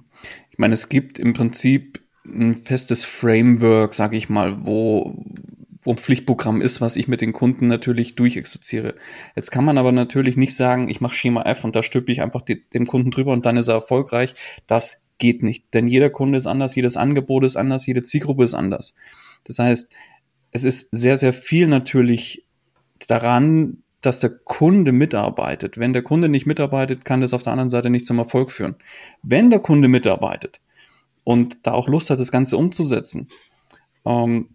Ich 0.52 0.58
meine, 0.58 0.74
es 0.74 0.90
gibt 0.90 1.20
im 1.20 1.34
Prinzip 1.34 2.02
ein 2.26 2.56
festes 2.56 3.06
Framework, 3.06 3.94
sage 3.94 4.18
ich 4.18 4.30
mal, 4.30 4.66
wo, 4.66 5.16
wo 5.16 5.47
ein 5.92 5.98
Pflichtprogramm 5.98 6.62
ist, 6.62 6.82
was 6.82 6.96
ich 6.96 7.08
mit 7.08 7.22
den 7.22 7.34
Kunden 7.34 7.68
natürlich 7.68 8.16
durchexerziere. 8.16 8.96
Jetzt 9.36 9.52
kann 9.52 9.66
man 9.66 9.78
aber 9.78 9.92
natürlich 9.92 10.38
nicht 10.38 10.56
sagen, 10.56 10.90
ich 10.90 11.02
mache 11.02 11.16
Schema 11.16 11.44
F 11.44 11.64
und 11.64 11.76
da 11.76 11.84
stülpe 11.84 12.12
ich 12.12 12.22
einfach 12.22 12.42
die, 12.42 12.68
dem 12.70 12.88
Kunden 12.88 13.12
drüber 13.12 13.34
und 13.34 13.46
dann 13.46 13.58
ist 13.58 13.68
er 13.68 13.76
erfolgreich. 13.76 14.34
Das 14.68 15.04
geht 15.18 15.44
nicht, 15.44 15.74
denn 15.74 15.88
jeder 15.88 16.10
Kunde 16.10 16.38
ist 16.38 16.48
anders, 16.48 16.76
jedes 16.76 16.98
Angebot 16.98 17.44
ist 17.44 17.56
anders, 17.56 17.86
jede 17.86 18.04
Zielgruppe 18.04 18.44
ist 18.44 18.54
anders. 18.54 18.94
Das 19.44 19.60
heißt, 19.60 19.92
es 20.52 20.64
ist 20.64 20.90
sehr, 20.92 21.18
sehr 21.18 21.34
viel 21.34 21.68
natürlich 21.68 22.46
daran, 23.08 23.84
dass 24.02 24.20
der 24.20 24.30
Kunde 24.30 24.92
mitarbeitet. 24.92 25.78
Wenn 25.78 25.94
der 25.94 26.04
Kunde 26.04 26.30
nicht 26.30 26.46
mitarbeitet, 26.46 27.04
kann 27.04 27.22
das 27.22 27.34
auf 27.34 27.44
der 27.44 27.54
anderen 27.54 27.70
Seite 27.70 27.90
nicht 27.90 28.06
zum 28.06 28.20
Erfolg 28.20 28.52
führen. 28.52 28.76
Wenn 29.24 29.50
der 29.50 29.60
Kunde 29.60 29.88
mitarbeitet 29.88 30.62
und 31.24 31.66
da 31.66 31.72
auch 31.74 31.88
Lust 31.88 32.10
hat, 32.10 32.20
das 32.20 32.32
Ganze 32.32 32.58
umzusetzen, 32.58 33.30
ähm, 34.06 34.50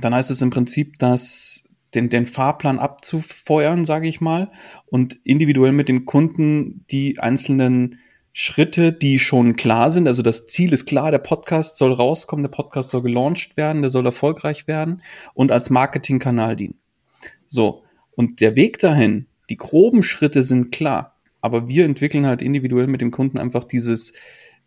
dann 0.00 0.14
heißt 0.14 0.30
es 0.30 0.42
im 0.42 0.50
Prinzip, 0.50 0.98
dass 0.98 1.68
den, 1.94 2.08
den 2.08 2.26
Fahrplan 2.26 2.78
abzufeuern, 2.78 3.84
sage 3.84 4.08
ich 4.08 4.20
mal, 4.20 4.50
und 4.86 5.18
individuell 5.24 5.72
mit 5.72 5.88
dem 5.88 6.06
Kunden 6.06 6.84
die 6.90 7.18
einzelnen 7.18 7.98
Schritte, 8.32 8.92
die 8.92 9.18
schon 9.18 9.56
klar 9.56 9.90
sind. 9.90 10.06
Also 10.06 10.22
das 10.22 10.46
Ziel 10.46 10.72
ist 10.72 10.86
klar, 10.86 11.10
der 11.10 11.18
Podcast 11.18 11.76
soll 11.76 11.92
rauskommen, 11.92 12.42
der 12.42 12.50
Podcast 12.50 12.90
soll 12.90 13.02
gelauncht 13.02 13.56
werden, 13.58 13.82
der 13.82 13.90
soll 13.90 14.06
erfolgreich 14.06 14.66
werden 14.66 15.02
und 15.34 15.52
als 15.52 15.68
Marketingkanal 15.68 16.56
dienen. 16.56 16.78
So, 17.46 17.82
und 18.16 18.40
der 18.40 18.56
Weg 18.56 18.78
dahin, 18.78 19.26
die 19.50 19.56
groben 19.56 20.02
Schritte 20.02 20.42
sind 20.42 20.72
klar, 20.72 21.18
aber 21.42 21.68
wir 21.68 21.84
entwickeln 21.84 22.24
halt 22.24 22.40
individuell 22.40 22.86
mit 22.86 23.02
dem 23.02 23.10
Kunden 23.10 23.36
einfach 23.38 23.64
dieses, 23.64 24.14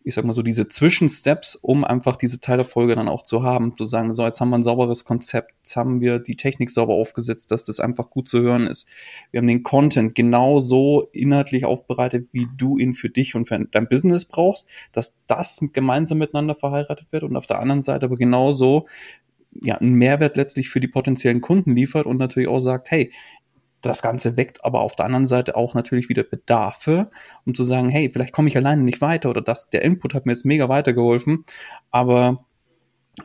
ich 0.05 0.13
sag 0.13 0.23
mal 0.23 0.33
so, 0.33 0.43
diese 0.43 0.67
Zwischensteps, 0.67 1.55
um 1.55 1.83
einfach 1.83 2.15
diese 2.15 2.39
Teilerfolge 2.39 2.95
dann 2.95 3.09
auch 3.09 3.23
zu 3.23 3.41
haben, 3.41 3.75
zu 3.75 3.85
sagen, 3.85 4.13
so, 4.13 4.23
jetzt 4.23 4.39
haben 4.39 4.51
wir 4.51 4.59
ein 4.59 4.63
sauberes 4.63 5.03
Konzept, 5.03 5.51
jetzt 5.63 5.75
haben 5.75 5.99
wir 5.99 6.19
die 6.19 6.35
Technik 6.35 6.69
sauber 6.69 6.93
aufgesetzt, 6.93 7.49
dass 7.49 7.63
das 7.63 7.79
einfach 7.79 8.11
gut 8.11 8.27
zu 8.27 8.39
hören 8.39 8.67
ist. 8.67 8.87
Wir 9.31 9.39
haben 9.39 9.47
den 9.47 9.63
Content 9.63 10.13
genau 10.13 10.59
so 10.59 11.09
inhaltlich 11.11 11.65
aufbereitet, 11.65 12.29
wie 12.33 12.47
du 12.55 12.77
ihn 12.77 12.93
für 12.93 13.09
dich 13.09 13.33
und 13.33 13.47
für 13.47 13.57
dein 13.65 13.89
Business 13.89 14.25
brauchst, 14.25 14.69
dass 14.91 15.17
das 15.25 15.59
gemeinsam 15.73 16.19
miteinander 16.19 16.53
verheiratet 16.53 17.07
wird 17.09 17.23
und 17.23 17.35
auf 17.35 17.47
der 17.47 17.59
anderen 17.59 17.81
Seite 17.81 18.05
aber 18.05 18.15
genauso 18.15 18.85
ja, 19.61 19.75
einen 19.75 19.93
Mehrwert 19.93 20.37
letztlich 20.37 20.69
für 20.69 20.79
die 20.79 20.87
potenziellen 20.87 21.41
Kunden 21.41 21.75
liefert 21.75 22.05
und 22.05 22.17
natürlich 22.17 22.49
auch 22.49 22.59
sagt, 22.59 22.91
hey, 22.91 23.11
das 23.89 24.01
Ganze 24.01 24.37
weckt 24.37 24.63
aber 24.65 24.81
auf 24.81 24.95
der 24.95 25.05
anderen 25.05 25.27
Seite 25.27 25.55
auch 25.55 25.73
natürlich 25.73 26.09
wieder 26.09 26.23
Bedarfe, 26.23 27.09
um 27.45 27.55
zu 27.55 27.63
sagen, 27.63 27.89
hey, 27.89 28.09
vielleicht 28.11 28.33
komme 28.33 28.49
ich 28.49 28.57
alleine 28.57 28.83
nicht 28.83 29.01
weiter 29.01 29.29
oder 29.29 29.41
das, 29.41 29.69
der 29.69 29.83
Input 29.83 30.13
hat 30.13 30.25
mir 30.25 30.31
jetzt 30.33 30.45
mega 30.45 30.69
weitergeholfen, 30.69 31.45
aber 31.91 32.45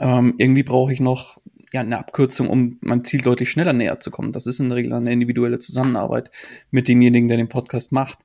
ähm, 0.01 0.35
irgendwie 0.39 0.63
brauche 0.63 0.93
ich 0.93 1.01
noch 1.01 1.39
ja, 1.73 1.81
eine 1.81 1.99
Abkürzung, 1.99 2.49
um 2.49 2.79
meinem 2.81 3.05
Ziel 3.05 3.21
deutlich 3.21 3.51
schneller 3.51 3.73
näher 3.73 4.01
zu 4.01 4.11
kommen. 4.11 4.33
Das 4.33 4.47
ist 4.47 4.61
in 4.61 4.69
der 4.69 4.77
Regel 4.77 4.93
eine 4.93 5.13
individuelle 5.13 5.59
Zusammenarbeit 5.59 6.31
mit 6.71 6.89
demjenigen, 6.89 7.29
der 7.29 7.37
den 7.37 7.49
Podcast 7.49 7.93
macht. 7.93 8.19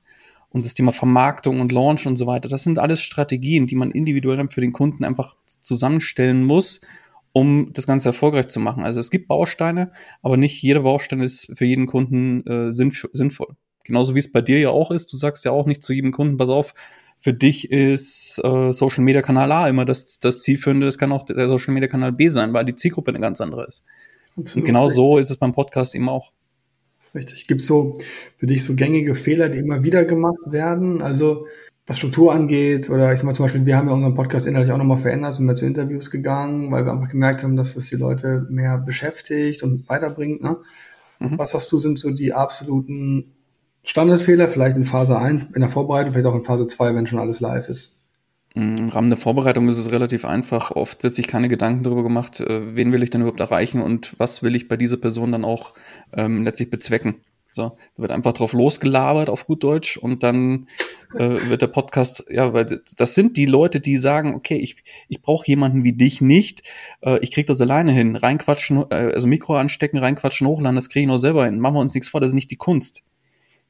Und 0.48 0.64
das 0.64 0.74
Thema 0.74 0.92
Vermarktung 0.92 1.60
und 1.60 1.72
Launch 1.72 2.06
und 2.06 2.16
so 2.16 2.26
weiter, 2.26 2.48
das 2.48 2.62
sind 2.62 2.78
alles 2.78 3.02
Strategien, 3.02 3.66
die 3.66 3.76
man 3.76 3.90
individuell 3.90 4.36
dann 4.36 4.50
für 4.50 4.60
den 4.60 4.72
Kunden 4.72 5.04
einfach 5.04 5.36
zusammenstellen 5.44 6.44
muss, 6.44 6.80
um 7.36 7.70
das 7.74 7.86
Ganze 7.86 8.08
erfolgreich 8.08 8.48
zu 8.48 8.60
machen. 8.60 8.82
Also 8.82 8.98
es 8.98 9.10
gibt 9.10 9.28
Bausteine, 9.28 9.92
aber 10.22 10.38
nicht 10.38 10.62
jeder 10.62 10.80
Baustein 10.80 11.20
ist 11.20 11.52
für 11.54 11.66
jeden 11.66 11.86
Kunden 11.86 12.40
äh, 12.46 12.72
sinnvoll. 12.72 13.56
Genauso 13.84 14.14
wie 14.14 14.20
es 14.20 14.32
bei 14.32 14.40
dir 14.40 14.58
ja 14.58 14.70
auch 14.70 14.90
ist. 14.90 15.12
Du 15.12 15.18
sagst 15.18 15.44
ja 15.44 15.50
auch 15.50 15.66
nicht 15.66 15.82
zu 15.82 15.92
jedem 15.92 16.12
Kunden, 16.12 16.38
pass 16.38 16.48
auf, 16.48 16.72
für 17.18 17.34
dich 17.34 17.70
ist 17.70 18.40
äh, 18.42 18.72
Social 18.72 19.04
Media 19.04 19.20
Kanal 19.20 19.52
A 19.52 19.68
immer 19.68 19.84
das, 19.84 20.18
das 20.18 20.40
zielführende, 20.40 20.86
das 20.86 20.96
kann 20.96 21.12
auch 21.12 21.26
der 21.26 21.48
Social 21.48 21.74
Media 21.74 21.90
Kanal 21.90 22.12
B 22.12 22.30
sein, 22.30 22.54
weil 22.54 22.64
die 22.64 22.74
Zielgruppe 22.74 23.10
eine 23.10 23.20
ganz 23.20 23.42
andere 23.42 23.66
ist. 23.66 23.84
Absolut. 24.38 24.56
Und 24.56 24.64
genau 24.64 24.88
so 24.88 25.18
ist 25.18 25.28
es 25.28 25.36
beim 25.36 25.52
Podcast 25.52 25.94
eben 25.94 26.08
auch. 26.08 26.32
Richtig. 27.14 27.46
Gibt 27.46 27.60
es 27.60 27.66
so 27.66 27.98
für 28.38 28.46
dich 28.46 28.64
so 28.64 28.74
gängige 28.74 29.14
Fehler, 29.14 29.50
die 29.50 29.58
immer 29.58 29.82
wieder 29.82 30.06
gemacht 30.06 30.40
werden? 30.46 31.02
Also 31.02 31.46
was 31.86 31.98
Struktur 31.98 32.32
angeht, 32.32 32.90
oder 32.90 33.12
ich 33.12 33.20
sag 33.20 33.26
mal 33.26 33.34
zum 33.34 33.44
Beispiel, 33.44 33.64
wir 33.64 33.76
haben 33.76 33.88
ja 33.88 33.94
unseren 33.94 34.14
Podcast 34.14 34.46
innerlich 34.46 34.72
auch 34.72 34.78
nochmal 34.78 34.98
verändert, 34.98 35.34
sind 35.34 35.46
wir 35.46 35.54
zu 35.54 35.66
Interviews 35.66 36.10
gegangen, 36.10 36.72
weil 36.72 36.84
wir 36.84 36.92
einfach 36.92 37.08
gemerkt 37.08 37.44
haben, 37.44 37.56
dass 37.56 37.74
das 37.74 37.86
die 37.86 37.96
Leute 37.96 38.46
mehr 38.50 38.76
beschäftigt 38.78 39.62
und 39.62 39.88
weiterbringt. 39.88 40.42
Ne? 40.42 40.56
Mhm. 41.20 41.38
Was 41.38 41.54
hast 41.54 41.70
du, 41.70 41.78
sind 41.78 41.98
so 41.98 42.10
die 42.10 42.32
absoluten 42.32 43.32
Standardfehler, 43.84 44.48
vielleicht 44.48 44.76
in 44.76 44.84
Phase 44.84 45.16
1, 45.16 45.44
in 45.54 45.60
der 45.60 45.70
Vorbereitung, 45.70 46.12
vielleicht 46.12 46.26
auch 46.26 46.34
in 46.34 46.42
Phase 46.42 46.66
2, 46.66 46.94
wenn 46.96 47.06
schon 47.06 47.20
alles 47.20 47.38
live 47.38 47.68
ist? 47.68 47.96
Im 48.54 48.88
Rahmen 48.88 49.10
der 49.10 49.18
Vorbereitung 49.18 49.68
ist 49.68 49.78
es 49.78 49.92
relativ 49.92 50.24
einfach. 50.24 50.70
Oft 50.70 51.02
wird 51.02 51.14
sich 51.14 51.28
keine 51.28 51.48
Gedanken 51.48 51.84
darüber 51.84 52.02
gemacht, 52.02 52.40
äh, 52.40 52.74
wen 52.74 52.90
will 52.90 53.02
ich 53.02 53.10
denn 53.10 53.20
überhaupt 53.20 53.40
erreichen 53.40 53.80
und 53.80 54.18
was 54.18 54.42
will 54.42 54.56
ich 54.56 54.66
bei 54.66 54.76
dieser 54.76 54.96
Person 54.96 55.30
dann 55.30 55.44
auch 55.44 55.74
ähm, 56.14 56.42
letztlich 56.42 56.70
bezwecken. 56.70 57.16
So, 57.56 57.76
da 57.96 58.02
wird 58.02 58.12
einfach 58.12 58.34
drauf 58.34 58.52
losgelabert 58.52 59.30
auf 59.30 59.46
gut 59.46 59.64
Deutsch 59.64 59.96
und 59.96 60.22
dann 60.22 60.68
äh, 61.14 61.48
wird 61.48 61.62
der 61.62 61.68
Podcast, 61.68 62.26
ja, 62.28 62.52
weil 62.52 62.82
das 62.98 63.14
sind 63.14 63.38
die 63.38 63.46
Leute, 63.46 63.80
die 63.80 63.96
sagen, 63.96 64.34
okay, 64.34 64.56
ich, 64.56 64.84
ich 65.08 65.22
brauche 65.22 65.46
jemanden 65.46 65.82
wie 65.82 65.94
dich 65.94 66.20
nicht, 66.20 66.68
äh, 67.00 67.18
ich 67.20 67.32
krieg 67.32 67.46
das 67.46 67.58
alleine 67.62 67.92
hin, 67.92 68.14
reinquatschen, 68.14 68.84
äh, 68.90 69.12
also 69.14 69.26
Mikro 69.26 69.56
anstecken, 69.56 69.98
reinquatschen, 69.98 70.46
hochladen, 70.46 70.76
das 70.76 70.90
kriege 70.90 71.04
ich 71.04 71.08
noch 71.08 71.16
selber 71.16 71.46
hin. 71.46 71.58
Machen 71.58 71.76
wir 71.76 71.80
uns 71.80 71.94
nichts 71.94 72.10
vor, 72.10 72.20
das 72.20 72.28
ist 72.28 72.34
nicht 72.34 72.50
die 72.50 72.56
Kunst. 72.56 73.04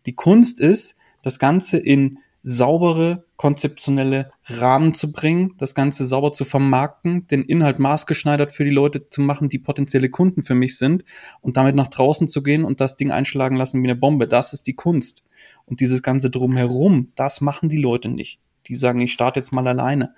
Die 0.04 0.14
Kunst 0.14 0.58
ist, 0.58 0.96
das 1.22 1.38
Ganze 1.38 1.78
in 1.78 2.18
saubere, 2.48 3.24
konzeptionelle 3.34 4.30
Rahmen 4.44 4.94
zu 4.94 5.10
bringen, 5.10 5.54
das 5.58 5.74
Ganze 5.74 6.06
sauber 6.06 6.32
zu 6.32 6.44
vermarkten, 6.44 7.26
den 7.26 7.42
Inhalt 7.42 7.80
maßgeschneidert 7.80 8.52
für 8.52 8.64
die 8.64 8.70
Leute 8.70 9.10
zu 9.10 9.20
machen, 9.20 9.48
die 9.48 9.58
potenzielle 9.58 10.10
Kunden 10.10 10.44
für 10.44 10.54
mich 10.54 10.78
sind 10.78 11.04
und 11.40 11.56
damit 11.56 11.74
nach 11.74 11.88
draußen 11.88 12.28
zu 12.28 12.44
gehen 12.44 12.64
und 12.64 12.80
das 12.80 12.94
Ding 12.94 13.10
einschlagen 13.10 13.56
lassen 13.56 13.82
wie 13.82 13.88
eine 13.88 13.96
Bombe. 13.96 14.28
Das 14.28 14.52
ist 14.52 14.68
die 14.68 14.74
Kunst. 14.74 15.24
Und 15.64 15.80
dieses 15.80 16.04
Ganze 16.04 16.30
drumherum, 16.30 17.10
das 17.16 17.40
machen 17.40 17.68
die 17.68 17.82
Leute 17.82 18.08
nicht. 18.08 18.38
Die 18.68 18.76
sagen, 18.76 19.00
ich 19.00 19.12
starte 19.12 19.40
jetzt 19.40 19.50
mal 19.50 19.66
alleine. 19.66 20.14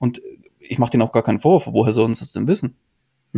Und 0.00 0.20
ich 0.58 0.80
mache 0.80 0.90
denen 0.90 1.02
auch 1.02 1.12
gar 1.12 1.22
keinen 1.22 1.38
Vorwurf. 1.38 1.68
Woher 1.72 1.92
sollen 1.92 2.12
sie 2.12 2.20
das 2.20 2.32
denn 2.32 2.48
wissen? 2.48 2.74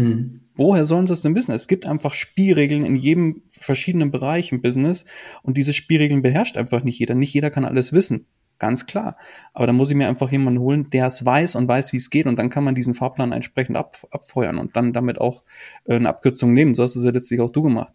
Mhm. 0.00 0.40
Woher 0.54 0.84
sollen 0.84 1.06
sie 1.06 1.12
das 1.12 1.22
denn 1.22 1.34
wissen? 1.34 1.54
Es 1.54 1.68
gibt 1.68 1.86
einfach 1.86 2.12
Spielregeln 2.12 2.84
in 2.84 2.96
jedem 2.96 3.42
verschiedenen 3.56 4.10
Bereich 4.10 4.52
im 4.52 4.60
Business 4.60 5.06
und 5.42 5.56
diese 5.56 5.72
Spielregeln 5.72 6.22
beherrscht 6.22 6.56
einfach 6.56 6.82
nicht 6.82 6.98
jeder. 6.98 7.14
Nicht 7.14 7.32
jeder 7.32 7.50
kann 7.50 7.64
alles 7.64 7.92
wissen. 7.92 8.26
Ganz 8.58 8.84
klar. 8.84 9.16
Aber 9.54 9.66
da 9.66 9.72
muss 9.72 9.90
ich 9.90 9.96
mir 9.96 10.08
einfach 10.08 10.30
jemanden 10.30 10.60
holen, 10.60 10.90
der 10.90 11.06
es 11.06 11.24
weiß 11.24 11.56
und 11.56 11.66
weiß, 11.66 11.94
wie 11.94 11.96
es 11.96 12.10
geht. 12.10 12.26
Und 12.26 12.38
dann 12.38 12.50
kann 12.50 12.62
man 12.62 12.74
diesen 12.74 12.94
Fahrplan 12.94 13.32
entsprechend 13.32 13.78
ab, 13.78 14.06
abfeuern 14.10 14.58
und 14.58 14.76
dann 14.76 14.92
damit 14.92 15.18
auch 15.18 15.44
äh, 15.86 15.94
eine 15.94 16.10
Abkürzung 16.10 16.52
nehmen. 16.52 16.74
So 16.74 16.82
hast 16.82 16.94
es 16.94 17.04
ja 17.04 17.10
letztlich 17.10 17.40
auch 17.40 17.48
du 17.48 17.62
gemacht. 17.62 17.94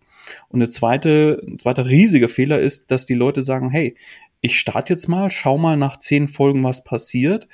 Und 0.49 0.59
eine 0.59 0.67
zweite, 0.67 1.39
ein 1.47 1.59
zweiter 1.59 1.87
riesiger 1.87 2.29
Fehler 2.29 2.59
ist, 2.59 2.89
dass 2.89 3.05
die 3.05 3.13
Leute 3.13 3.43
sagen, 3.43 3.69
hey, 3.69 3.95
ich 4.41 4.59
starte 4.59 4.93
jetzt 4.93 5.07
mal, 5.07 5.29
schau 5.29 5.59
mal 5.59 5.77
nach 5.77 5.97
zehn 5.97 6.27
Folgen, 6.27 6.63
was 6.63 6.83
passiert 6.83 7.47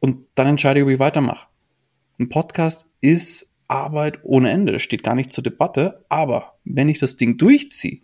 und 0.00 0.26
dann 0.34 0.48
entscheide 0.48 0.80
ich, 0.80 0.84
ob 0.84 0.90
ich 0.90 0.98
weitermache. 0.98 1.46
Ein 2.18 2.28
Podcast 2.28 2.90
ist 3.00 3.51
Arbeit 3.72 4.20
ohne 4.22 4.50
Ende. 4.50 4.72
Das 4.72 4.82
steht 4.82 5.02
gar 5.02 5.14
nicht 5.14 5.32
zur 5.32 5.42
Debatte. 5.42 6.04
Aber 6.08 6.58
wenn 6.64 6.88
ich 6.88 6.98
das 6.98 7.16
Ding 7.16 7.38
durchziehe, 7.38 8.02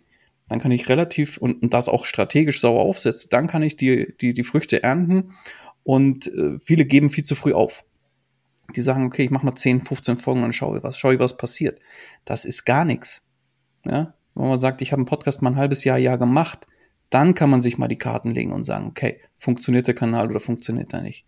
dann 0.49 0.59
kann 0.59 0.71
ich 0.71 0.89
relativ 0.89 1.37
und, 1.37 1.61
und 1.61 1.73
das 1.73 1.87
auch 1.87 2.05
strategisch 2.05 2.59
sauber 2.59 2.81
aufsetzen, 2.81 3.29
dann 3.31 3.47
kann 3.47 3.61
ich 3.61 3.77
die, 3.77 4.15
die, 4.19 4.33
die 4.33 4.43
Früchte 4.43 4.81
ernten 4.83 5.31
und 5.83 6.27
äh, 6.27 6.59
viele 6.59 6.85
geben 6.85 7.09
viel 7.09 7.23
zu 7.23 7.35
früh 7.35 7.53
auf. 7.53 7.85
Die 8.75 8.81
sagen, 8.81 9.05
okay, 9.05 9.23
ich 9.23 9.29
mache 9.31 9.45
mal 9.45 9.55
10, 9.55 9.81
15 9.81 10.17
Folgen 10.17 10.43
und 10.43 10.53
schaue 10.53 10.83
was, 10.83 10.97
schaue, 10.97 11.19
was 11.19 11.37
passiert. 11.37 11.79
Das 12.25 12.45
ist 12.45 12.65
gar 12.65 12.83
nichts. 12.83 13.27
Ja? 13.85 14.15
Wenn 14.35 14.49
man 14.49 14.59
sagt, 14.59 14.81
ich 14.81 14.91
habe 14.91 14.99
einen 14.99 15.07
Podcast 15.07 15.41
mal 15.41 15.51
ein 15.51 15.55
halbes 15.55 15.83
Jahr, 15.83 15.97
Jahr 15.97 16.17
gemacht, 16.17 16.67
dann 17.09 17.33
kann 17.33 17.49
man 17.49 17.61
sich 17.61 17.77
mal 17.77 17.87
die 17.87 17.97
Karten 17.97 18.31
legen 18.31 18.51
und 18.51 18.63
sagen, 18.63 18.87
okay, 18.87 19.21
funktioniert 19.37 19.87
der 19.87 19.95
Kanal 19.95 20.29
oder 20.29 20.39
funktioniert 20.39 20.93
er 20.93 21.01
nicht. 21.01 21.25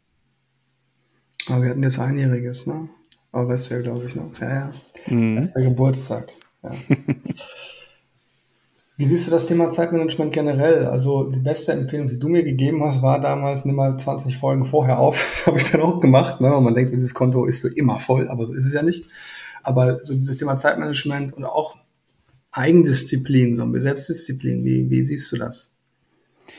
Aber 1.48 1.64
wir 1.64 1.70
hatten 1.72 1.84
jetzt 1.84 2.00
einjähriges, 2.00 2.68
ne? 2.68 2.90
Aber 3.32 3.50
weißt 3.50 3.70
du 3.70 3.76
ja, 3.76 3.82
glaube 3.82 4.06
ich, 4.08 4.16
noch. 4.16 4.38
Ja, 4.40 4.50
ja. 4.50 4.74
Mhm. 5.08 5.38
Das 5.38 5.48
ist 5.48 5.56
der 5.56 5.64
Geburtstag. 5.64 6.32
Ja. 6.64 6.72
Wie 8.98 9.06
siehst 9.06 9.26
du 9.26 9.32
das 9.32 9.48
Thema 9.48 9.72
Zeitmanagement 9.72 10.32
generell? 10.32 10.86
Also 10.86 11.24
die 11.24 11.40
beste 11.40 11.72
Empfehlung, 11.72 12.08
die 12.08 12.20
du 12.20 12.28
mir 12.28 12.44
gegeben 12.44 12.84
hast, 12.84 13.02
war 13.02 13.20
damals, 13.20 13.66
nimm 13.66 13.76
mal 13.76 13.98
20 13.98 14.38
Folgen 14.38 14.64
vorher 14.64 15.00
auf. 15.00 15.18
Das 15.32 15.48
habe 15.48 15.58
ich 15.58 15.72
dann 15.72 15.82
auch 15.82 16.00
gemacht. 16.00 16.40
Ne? 16.40 16.56
Und 16.56 16.64
man 16.64 16.76
denkt, 16.76 16.94
dieses 16.94 17.14
Konto 17.14 17.46
ist 17.46 17.62
für 17.62 17.70
immer 17.70 18.00
voll, 18.00 18.30
aber 18.30 18.46
so 18.46 18.54
ist 18.54 18.66
es 18.66 18.74
ja 18.74 18.84
nicht. 18.84 19.06
Aber 19.64 20.04
so 20.04 20.14
dieses 20.14 20.38
Thema 20.38 20.56
Zeitmanagement 20.56 21.34
und 21.34 21.46
auch 21.46 21.78
Eigendisziplin, 22.52 23.56
so 23.56 23.68
Selbstdisziplin, 23.80 24.66
wie, 24.66 24.90
wie 24.90 25.02
siehst 25.04 25.32
du 25.32 25.38
das? 25.38 25.78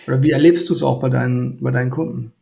Oder 0.06 0.22
wie 0.22 0.30
erlebst 0.30 0.68
du 0.68 0.74
es 0.74 0.82
auch 0.82 1.00
bei 1.00 1.10
deinen, 1.10 1.60
bei 1.60 1.70
deinen 1.70 1.90
Kunden? 1.90 2.32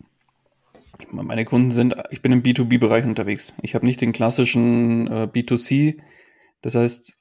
Meine 1.10 1.44
Kunden 1.44 1.72
sind, 1.72 1.94
ich 2.10 2.22
bin 2.22 2.32
im 2.32 2.42
B2B-Bereich 2.42 3.04
unterwegs. 3.04 3.52
Ich 3.62 3.74
habe 3.74 3.86
nicht 3.86 4.00
den 4.00 4.12
klassischen 4.12 5.06
äh, 5.06 5.28
B2C. 5.32 5.98
Das 6.62 6.74
heißt, 6.74 7.18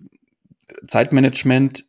Zeitmanagement 0.87 1.85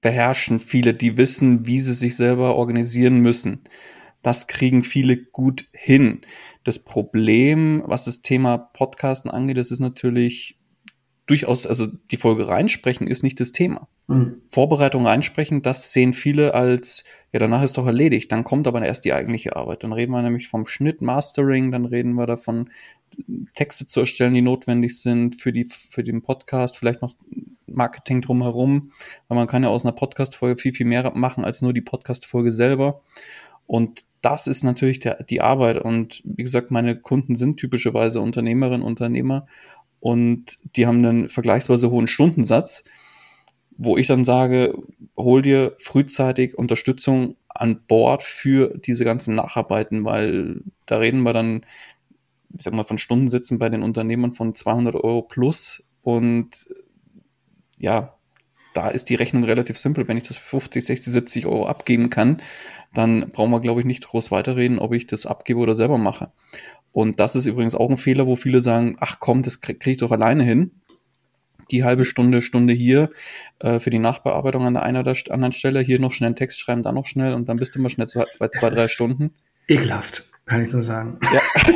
beherrschen 0.00 0.58
viele, 0.58 0.94
die 0.94 1.16
wissen, 1.16 1.66
wie 1.66 1.80
sie 1.80 1.94
sich 1.94 2.16
selber 2.16 2.56
organisieren 2.56 3.18
müssen. 3.18 3.64
Das 4.22 4.46
kriegen 4.46 4.82
viele 4.82 5.16
gut 5.16 5.68
hin. 5.72 6.22
Das 6.64 6.80
Problem, 6.80 7.82
was 7.86 8.06
das 8.06 8.22
Thema 8.22 8.58
Podcasten 8.58 9.30
angeht, 9.30 9.56
das 9.56 9.70
ist 9.70 9.80
natürlich 9.80 10.55
durchaus, 11.26 11.66
also 11.66 11.86
die 11.86 12.16
Folge 12.16 12.48
reinsprechen 12.48 13.06
ist 13.06 13.22
nicht 13.22 13.40
das 13.40 13.52
Thema. 13.52 13.88
Mhm. 14.06 14.42
Vorbereitung 14.48 15.06
reinsprechen, 15.06 15.62
das 15.62 15.92
sehen 15.92 16.12
viele 16.12 16.54
als, 16.54 17.04
ja, 17.32 17.40
danach 17.40 17.62
ist 17.62 17.76
doch 17.76 17.86
erledigt. 17.86 18.30
Dann 18.30 18.44
kommt 18.44 18.68
aber 18.68 18.80
erst 18.82 19.04
die 19.04 19.12
eigentliche 19.12 19.56
Arbeit. 19.56 19.82
Dann 19.82 19.92
reden 19.92 20.12
wir 20.12 20.22
nämlich 20.22 20.48
vom 20.48 20.66
Schnitt, 20.66 21.02
Mastering, 21.02 21.72
dann 21.72 21.84
reden 21.84 22.14
wir 22.14 22.26
davon, 22.26 22.70
Texte 23.54 23.86
zu 23.86 24.00
erstellen, 24.00 24.34
die 24.34 24.42
notwendig 24.42 25.00
sind 25.00 25.40
für 25.40 25.52
die, 25.52 25.64
für 25.64 26.04
den 26.04 26.22
Podcast, 26.22 26.76
vielleicht 26.76 27.02
noch 27.02 27.14
Marketing 27.66 28.20
drumherum, 28.20 28.92
weil 29.28 29.38
man 29.38 29.46
kann 29.46 29.62
ja 29.62 29.68
aus 29.68 29.84
einer 29.84 29.92
Podcast-Folge 29.92 30.60
viel, 30.60 30.72
viel 30.72 30.86
mehr 30.86 31.10
machen 31.14 31.44
als 31.44 31.62
nur 31.62 31.72
die 31.72 31.80
Podcast-Folge 31.80 32.52
selber. 32.52 33.02
Und 33.66 34.02
das 34.22 34.46
ist 34.46 34.62
natürlich 34.62 35.00
der, 35.00 35.24
die 35.24 35.40
Arbeit. 35.40 35.78
Und 35.78 36.22
wie 36.24 36.42
gesagt, 36.42 36.70
meine 36.70 36.96
Kunden 37.00 37.34
sind 37.34 37.56
typischerweise 37.56 38.20
Unternehmerinnen, 38.20 38.82
Unternehmer 38.82 39.46
und 40.06 40.56
die 40.76 40.86
haben 40.86 41.04
einen 41.04 41.28
vergleichsweise 41.28 41.90
hohen 41.90 42.06
Stundensatz, 42.06 42.84
wo 43.76 43.96
ich 43.96 44.06
dann 44.06 44.22
sage, 44.22 44.72
hol 45.16 45.42
dir 45.42 45.74
frühzeitig 45.80 46.56
Unterstützung 46.56 47.34
an 47.48 47.80
Bord 47.88 48.22
für 48.22 48.78
diese 48.78 49.04
ganzen 49.04 49.34
Nacharbeiten, 49.34 50.04
weil 50.04 50.60
da 50.86 50.98
reden 50.98 51.22
wir 51.22 51.32
dann, 51.32 51.66
ich 52.54 52.62
sag 52.62 52.72
mal, 52.72 52.84
von 52.84 52.98
Stundensitzen 52.98 53.58
bei 53.58 53.68
den 53.68 53.82
Unternehmern 53.82 54.30
von 54.30 54.54
200 54.54 54.94
Euro 54.94 55.22
plus 55.22 55.82
und 56.02 56.50
ja, 57.76 58.16
da 58.74 58.88
ist 58.88 59.08
die 59.10 59.16
Rechnung 59.16 59.42
relativ 59.42 59.76
simpel. 59.76 60.06
Wenn 60.06 60.18
ich 60.18 60.28
das 60.28 60.36
für 60.36 60.60
50, 60.60 60.84
60, 60.84 61.12
70 61.12 61.46
Euro 61.46 61.66
abgeben 61.66 62.10
kann, 62.10 62.42
dann 62.94 63.30
brauchen 63.32 63.50
wir, 63.50 63.60
glaube 63.60 63.80
ich, 63.80 63.86
nicht 63.86 64.06
groß 64.06 64.30
weiterreden, 64.30 64.78
ob 64.78 64.94
ich 64.94 65.08
das 65.08 65.26
abgebe 65.26 65.58
oder 65.58 65.74
selber 65.74 65.98
mache. 65.98 66.30
Und 66.96 67.20
das 67.20 67.36
ist 67.36 67.44
übrigens 67.44 67.74
auch 67.74 67.90
ein 67.90 67.98
Fehler, 67.98 68.26
wo 68.26 68.36
viele 68.36 68.62
sagen, 68.62 68.96
ach 69.00 69.18
komm, 69.18 69.42
das 69.42 69.60
kriege 69.60 69.78
krieg 69.78 69.92
ich 69.92 69.98
doch 69.98 70.12
alleine 70.12 70.42
hin. 70.44 70.70
Die 71.70 71.84
halbe 71.84 72.06
Stunde, 72.06 72.40
Stunde 72.40 72.72
hier 72.72 73.10
äh, 73.58 73.80
für 73.80 73.90
die 73.90 73.98
Nachbearbeitung 73.98 74.64
an 74.64 74.72
der 74.72 74.82
einen 74.82 74.96
oder 74.96 75.14
anderen 75.28 75.52
Stelle, 75.52 75.80
hier 75.80 76.00
noch 76.00 76.14
schnell 76.14 76.28
einen 76.28 76.36
Text 76.36 76.58
schreiben, 76.58 76.82
dann 76.82 76.94
noch 76.94 77.04
schnell 77.04 77.34
und 77.34 77.50
dann 77.50 77.58
bist 77.58 77.74
du 77.74 77.82
mal 77.82 77.90
schnell 77.90 78.08
zwei, 78.08 78.24
bei 78.38 78.48
zwei, 78.48 78.70
drei 78.70 78.88
Stunden. 78.88 79.32
Ekelhaft, 79.68 80.26
kann 80.46 80.62
ich 80.62 80.72
nur 80.72 80.82
sagen. 80.82 81.18
Ja. 81.34 81.40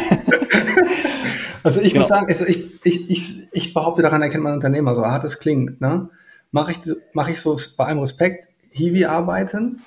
also 1.65 1.83
ich 1.83 1.93
genau. 1.93 2.05
muss 2.05 2.09
sagen, 2.09 2.27
also 2.27 2.47
ich, 2.47 2.83
ich, 2.85 3.11
ich, 3.11 3.49
ich 3.53 3.75
behaupte, 3.75 4.01
daran 4.01 4.23
erkennt 4.23 4.43
man 4.43 4.55
Unternehmer, 4.55 4.95
so 4.95 5.05
hart 5.05 5.25
es 5.25 5.39
klingt. 5.39 5.83
Ne? 5.83 6.09
Mache 6.51 6.73
ich, 6.73 6.79
mach 7.13 7.29
ich 7.29 7.39
so 7.41 7.61
bei 7.77 7.85
allem 7.85 7.99
Respekt, 7.99 8.49
Hiwi 8.71 9.05
arbeiten, 9.05 9.83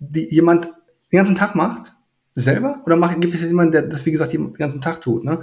die 0.00 0.24
jemand 0.34 0.64
den 1.12 1.18
ganzen 1.18 1.36
Tag 1.36 1.54
macht, 1.54 1.95
selber? 2.36 2.82
Oder 2.86 2.96
macht, 2.96 3.20
gibt 3.20 3.34
es 3.34 3.42
jemanden, 3.42 3.72
der 3.72 3.82
das, 3.82 4.06
wie 4.06 4.12
gesagt, 4.12 4.32
den 4.32 4.54
ganzen 4.54 4.80
Tag 4.80 5.00
tut? 5.00 5.24
Ne? 5.24 5.40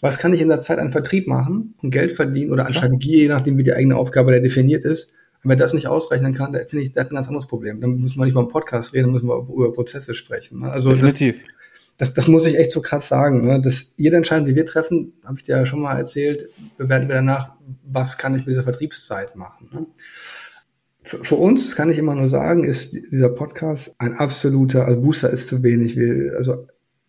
Was 0.00 0.18
kann 0.18 0.34
ich 0.34 0.40
in 0.40 0.48
der 0.48 0.58
Zeit 0.58 0.78
an 0.78 0.92
Vertrieb 0.92 1.26
machen 1.26 1.74
und 1.82 1.90
Geld 1.90 2.12
verdienen 2.12 2.52
oder 2.52 2.66
an 2.66 2.72
Klar. 2.72 2.84
Strategie, 2.84 3.22
je 3.22 3.28
nachdem, 3.28 3.56
wie 3.56 3.62
die 3.62 3.72
eigene 3.72 3.96
Aufgabe 3.96 4.32
da 4.32 4.38
definiert 4.40 4.84
ist? 4.84 5.12
Und 5.42 5.50
wenn 5.50 5.58
das 5.58 5.72
nicht 5.74 5.86
ausrechnen 5.86 6.34
kann, 6.34 6.52
dann 6.52 6.66
finde 6.66 6.84
ich, 6.84 6.92
der 6.92 7.04
hat 7.04 7.12
ein 7.12 7.14
ganz 7.14 7.28
anderes 7.28 7.46
Problem. 7.46 7.80
Dann 7.80 7.98
müssen 7.98 8.18
wir 8.18 8.24
nicht 8.24 8.34
mal 8.34 8.42
im 8.42 8.48
Podcast 8.48 8.92
reden, 8.92 9.04
dann 9.04 9.12
müssen 9.12 9.28
wir 9.28 9.38
über 9.38 9.72
Prozesse 9.72 10.14
sprechen. 10.14 10.60
Ne? 10.60 10.70
Also 10.70 10.90
Definitiv. 10.90 11.44
Das, 11.96 12.08
das, 12.08 12.14
das 12.14 12.28
muss 12.28 12.46
ich 12.46 12.58
echt 12.58 12.72
so 12.72 12.80
krass 12.80 13.08
sagen. 13.08 13.46
Ne? 13.46 13.60
Dass 13.60 13.92
jede 13.96 14.16
Entscheidung, 14.16 14.46
die 14.46 14.56
wir 14.56 14.66
treffen, 14.66 15.12
habe 15.24 15.36
ich 15.38 15.44
dir 15.44 15.56
ja 15.56 15.66
schon 15.66 15.80
mal 15.80 15.96
erzählt, 15.96 16.48
bewerten 16.76 17.08
wir 17.08 17.16
danach, 17.16 17.52
was 17.84 18.18
kann 18.18 18.34
ich 18.34 18.46
mit 18.46 18.54
dieser 18.54 18.62
Vertriebszeit 18.62 19.36
machen. 19.36 19.68
Ne? 19.72 19.86
Für 21.04 21.36
uns 21.36 21.76
kann 21.76 21.90
ich 21.90 21.98
immer 21.98 22.14
nur 22.14 22.30
sagen, 22.30 22.64
ist 22.64 22.94
dieser 22.94 23.28
Podcast 23.28 23.94
ein 23.98 24.14
absoluter, 24.14 24.86
also 24.86 25.00
Booster 25.02 25.28
ist 25.28 25.48
zu 25.48 25.62
wenig. 25.62 25.96
Wir, 25.96 26.34
also 26.36 26.66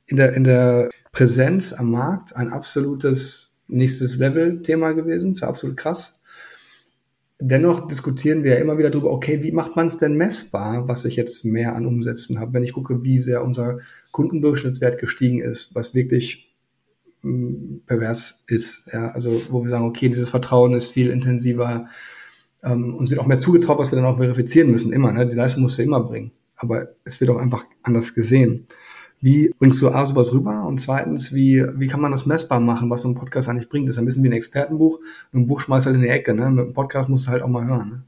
in 0.07 0.17
der, 0.17 0.33
in 0.33 0.43
der 0.43 0.89
Präsenz 1.13 1.71
am 1.71 1.91
Markt 1.91 2.35
ein 2.35 2.51
absolutes 2.51 3.57
nächstes 3.67 4.17
Level-Thema 4.17 4.91
gewesen. 4.91 5.33
Das 5.33 5.41
war 5.43 5.49
absolut 5.49 5.77
krass. 5.77 6.19
Dennoch 7.39 7.87
diskutieren 7.87 8.43
wir 8.43 8.55
ja 8.55 8.59
immer 8.59 8.77
wieder 8.77 8.89
darüber, 8.89 9.11
okay, 9.11 9.43
wie 9.43 9.53
macht 9.53 9.77
man 9.77 9.87
es 9.87 9.97
denn 9.97 10.15
messbar, 10.15 10.87
was 10.89 11.05
ich 11.05 11.15
jetzt 11.15 11.45
mehr 11.45 11.73
an 11.75 11.85
Umsätzen 11.85 12.39
habe, 12.39 12.53
wenn 12.53 12.63
ich 12.63 12.73
gucke, 12.73 13.03
wie 13.03 13.19
sehr 13.19 13.43
unser 13.43 13.79
Kundendurchschnittswert 14.11 14.99
gestiegen 14.99 15.41
ist, 15.41 15.73
was 15.73 15.95
wirklich 15.95 16.53
hm, 17.21 17.81
pervers 17.85 18.43
ist. 18.47 18.87
Ja, 18.91 19.11
also 19.11 19.41
wo 19.49 19.63
wir 19.63 19.69
sagen, 19.69 19.85
okay, 19.85 20.09
dieses 20.09 20.29
Vertrauen 20.29 20.73
ist 20.73 20.91
viel 20.91 21.09
intensiver, 21.09 21.87
ähm, 22.65 22.95
uns 22.95 23.09
wird 23.09 23.19
auch 23.19 23.27
mehr 23.27 23.39
zugetraut, 23.39 23.77
was 23.77 23.91
wir 23.91 23.97
dann 23.97 24.05
auch 24.05 24.17
verifizieren 24.17 24.71
müssen, 24.71 24.91
immer. 24.91 25.11
Ne? 25.11 25.27
Die 25.27 25.35
Leistung 25.35 25.63
musst 25.63 25.77
du 25.77 25.83
immer 25.83 26.01
bringen. 26.01 26.31
Aber 26.57 26.89
es 27.03 27.21
wird 27.21 27.31
auch 27.31 27.37
einfach 27.37 27.65
anders 27.83 28.13
gesehen. 28.13 28.65
Wie 29.21 29.51
bringst 29.57 29.81
du 29.81 29.89
A 29.89 30.05
sowas 30.05 30.33
rüber? 30.33 30.65
Und 30.65 30.79
zweitens, 30.79 31.33
wie, 31.33 31.63
wie 31.77 31.87
kann 31.87 32.01
man 32.01 32.11
das 32.11 32.25
messbar 32.25 32.59
machen, 32.59 32.89
was 32.89 33.01
so 33.01 33.07
ein 33.07 33.15
Podcast 33.15 33.49
eigentlich 33.49 33.69
bringt? 33.69 33.87
Das 33.87 33.95
ist 33.95 33.99
ein 33.99 34.05
bisschen 34.05 34.23
wie 34.23 34.29
ein 34.29 34.33
Expertenbuch. 34.33 34.99
ein 35.33 35.47
Buch 35.47 35.61
schmeißt 35.61 35.85
halt 35.85 35.95
in 35.95 36.01
die 36.01 36.09
Ecke. 36.09 36.33
Ne? 36.33 36.49
Mit 36.49 36.65
einem 36.65 36.73
Podcast 36.73 37.09
musst 37.09 37.27
du 37.27 37.31
halt 37.31 37.41
auch 37.41 37.47
mal 37.47 37.65
hören. 37.65 37.89
Ne? 37.89 38.03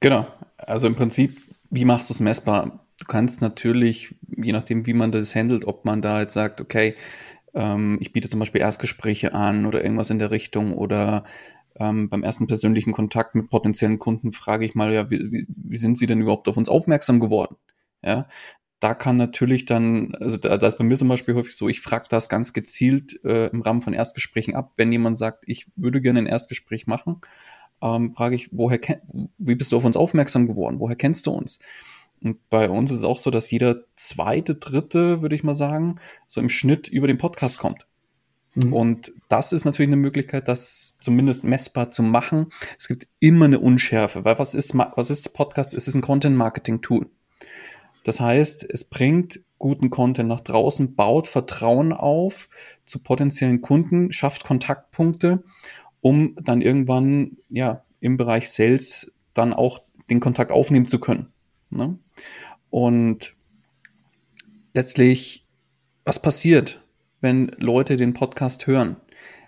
Genau. 0.00 0.26
Also 0.56 0.86
im 0.86 0.94
Prinzip, 0.94 1.38
wie 1.70 1.84
machst 1.84 2.10
du 2.10 2.14
es 2.14 2.20
messbar? 2.20 2.84
Du 2.98 3.06
kannst 3.06 3.40
natürlich, 3.40 4.14
je 4.36 4.52
nachdem, 4.52 4.86
wie 4.86 4.94
man 4.94 5.12
das 5.12 5.34
handelt, 5.34 5.66
ob 5.66 5.84
man 5.84 6.02
da 6.02 6.20
jetzt 6.20 6.34
sagt, 6.34 6.60
okay, 6.60 6.94
ähm, 7.54 7.98
ich 8.00 8.12
biete 8.12 8.28
zum 8.28 8.40
Beispiel 8.40 8.60
Erstgespräche 8.60 9.34
an 9.34 9.66
oder 9.66 9.82
irgendwas 9.82 10.10
in 10.10 10.18
der 10.18 10.30
Richtung 10.30 10.72
oder 10.72 11.24
ähm, 11.78 12.08
beim 12.08 12.22
ersten 12.22 12.46
persönlichen 12.46 12.92
Kontakt 12.92 13.34
mit 13.34 13.50
potenziellen 13.50 13.98
Kunden 13.98 14.32
frage 14.32 14.64
ich 14.64 14.74
mal, 14.74 14.92
ja, 14.92 15.10
wie, 15.10 15.46
wie 15.48 15.76
sind 15.76 15.98
Sie 15.98 16.06
denn 16.06 16.20
überhaupt 16.20 16.48
auf 16.48 16.56
uns 16.56 16.68
aufmerksam 16.68 17.20
geworden? 17.20 17.56
Ja, 18.04 18.28
da 18.80 18.94
kann 18.94 19.16
natürlich 19.16 19.64
dann, 19.64 20.14
also 20.16 20.36
da, 20.36 20.56
da 20.56 20.66
ist 20.66 20.78
bei 20.78 20.84
mir 20.84 20.96
zum 20.96 21.08
Beispiel 21.08 21.34
häufig 21.34 21.56
so, 21.56 21.68
ich 21.68 21.80
frage 21.80 22.06
das 22.08 22.28
ganz 22.28 22.52
gezielt 22.52 23.24
äh, 23.24 23.48
im 23.48 23.62
Rahmen 23.62 23.82
von 23.82 23.92
Erstgesprächen 23.92 24.54
ab. 24.54 24.72
Wenn 24.76 24.92
jemand 24.92 25.18
sagt, 25.18 25.44
ich 25.46 25.66
würde 25.74 26.00
gerne 26.00 26.20
ein 26.20 26.26
Erstgespräch 26.26 26.86
machen, 26.86 27.20
ähm, 27.82 28.14
frage 28.14 28.36
ich, 28.36 28.50
woher 28.52 28.78
wie 29.38 29.54
bist 29.56 29.72
du 29.72 29.76
auf 29.76 29.84
uns 29.84 29.96
aufmerksam 29.96 30.46
geworden? 30.46 30.78
Woher 30.78 30.96
kennst 30.96 31.26
du 31.26 31.32
uns? 31.32 31.58
Und 32.22 32.48
bei 32.50 32.68
uns 32.68 32.90
ist 32.90 32.98
es 32.98 33.04
auch 33.04 33.18
so, 33.18 33.30
dass 33.30 33.50
jeder 33.50 33.84
zweite, 33.96 34.56
dritte, 34.56 35.22
würde 35.22 35.36
ich 35.36 35.44
mal 35.44 35.54
sagen, 35.54 35.96
so 36.26 36.40
im 36.40 36.48
Schnitt 36.48 36.88
über 36.88 37.06
den 37.06 37.18
Podcast 37.18 37.58
kommt. 37.58 37.87
Mhm. 38.54 38.72
Und 38.72 39.12
das 39.28 39.52
ist 39.52 39.64
natürlich 39.64 39.88
eine 39.88 39.96
Möglichkeit, 39.96 40.48
das 40.48 40.98
zumindest 41.00 41.44
messbar 41.44 41.88
zu 41.88 42.02
machen. 42.02 42.48
Es 42.76 42.88
gibt 42.88 43.06
immer 43.20 43.44
eine 43.44 43.60
Unschärfe, 43.60 44.24
weil 44.24 44.38
was 44.38 44.54
ist, 44.54 44.74
was 44.76 45.10
ist 45.10 45.32
Podcast? 45.32 45.74
Es 45.74 45.88
ist 45.88 45.94
ein 45.94 46.02
Content-Marketing-Tool. 46.02 47.08
Das 48.04 48.20
heißt, 48.20 48.68
es 48.70 48.84
bringt 48.84 49.40
guten 49.58 49.90
Content 49.90 50.28
nach 50.28 50.40
draußen, 50.40 50.94
baut 50.94 51.26
Vertrauen 51.26 51.92
auf 51.92 52.48
zu 52.84 53.00
potenziellen 53.00 53.60
Kunden, 53.60 54.12
schafft 54.12 54.44
Kontaktpunkte, 54.44 55.42
um 56.00 56.36
dann 56.40 56.62
irgendwann, 56.62 57.36
ja, 57.50 57.84
im 58.00 58.16
Bereich 58.16 58.48
Sales 58.50 59.12
dann 59.34 59.52
auch 59.52 59.80
den 60.10 60.20
Kontakt 60.20 60.52
aufnehmen 60.52 60.86
zu 60.86 61.00
können. 61.00 61.32
Ne? 61.70 61.98
Und 62.70 63.34
letztlich, 64.72 65.46
was 66.04 66.22
passiert, 66.22 66.84
wenn 67.20 67.50
Leute 67.58 67.96
den 67.96 68.14
Podcast 68.14 68.66
hören? 68.66 68.96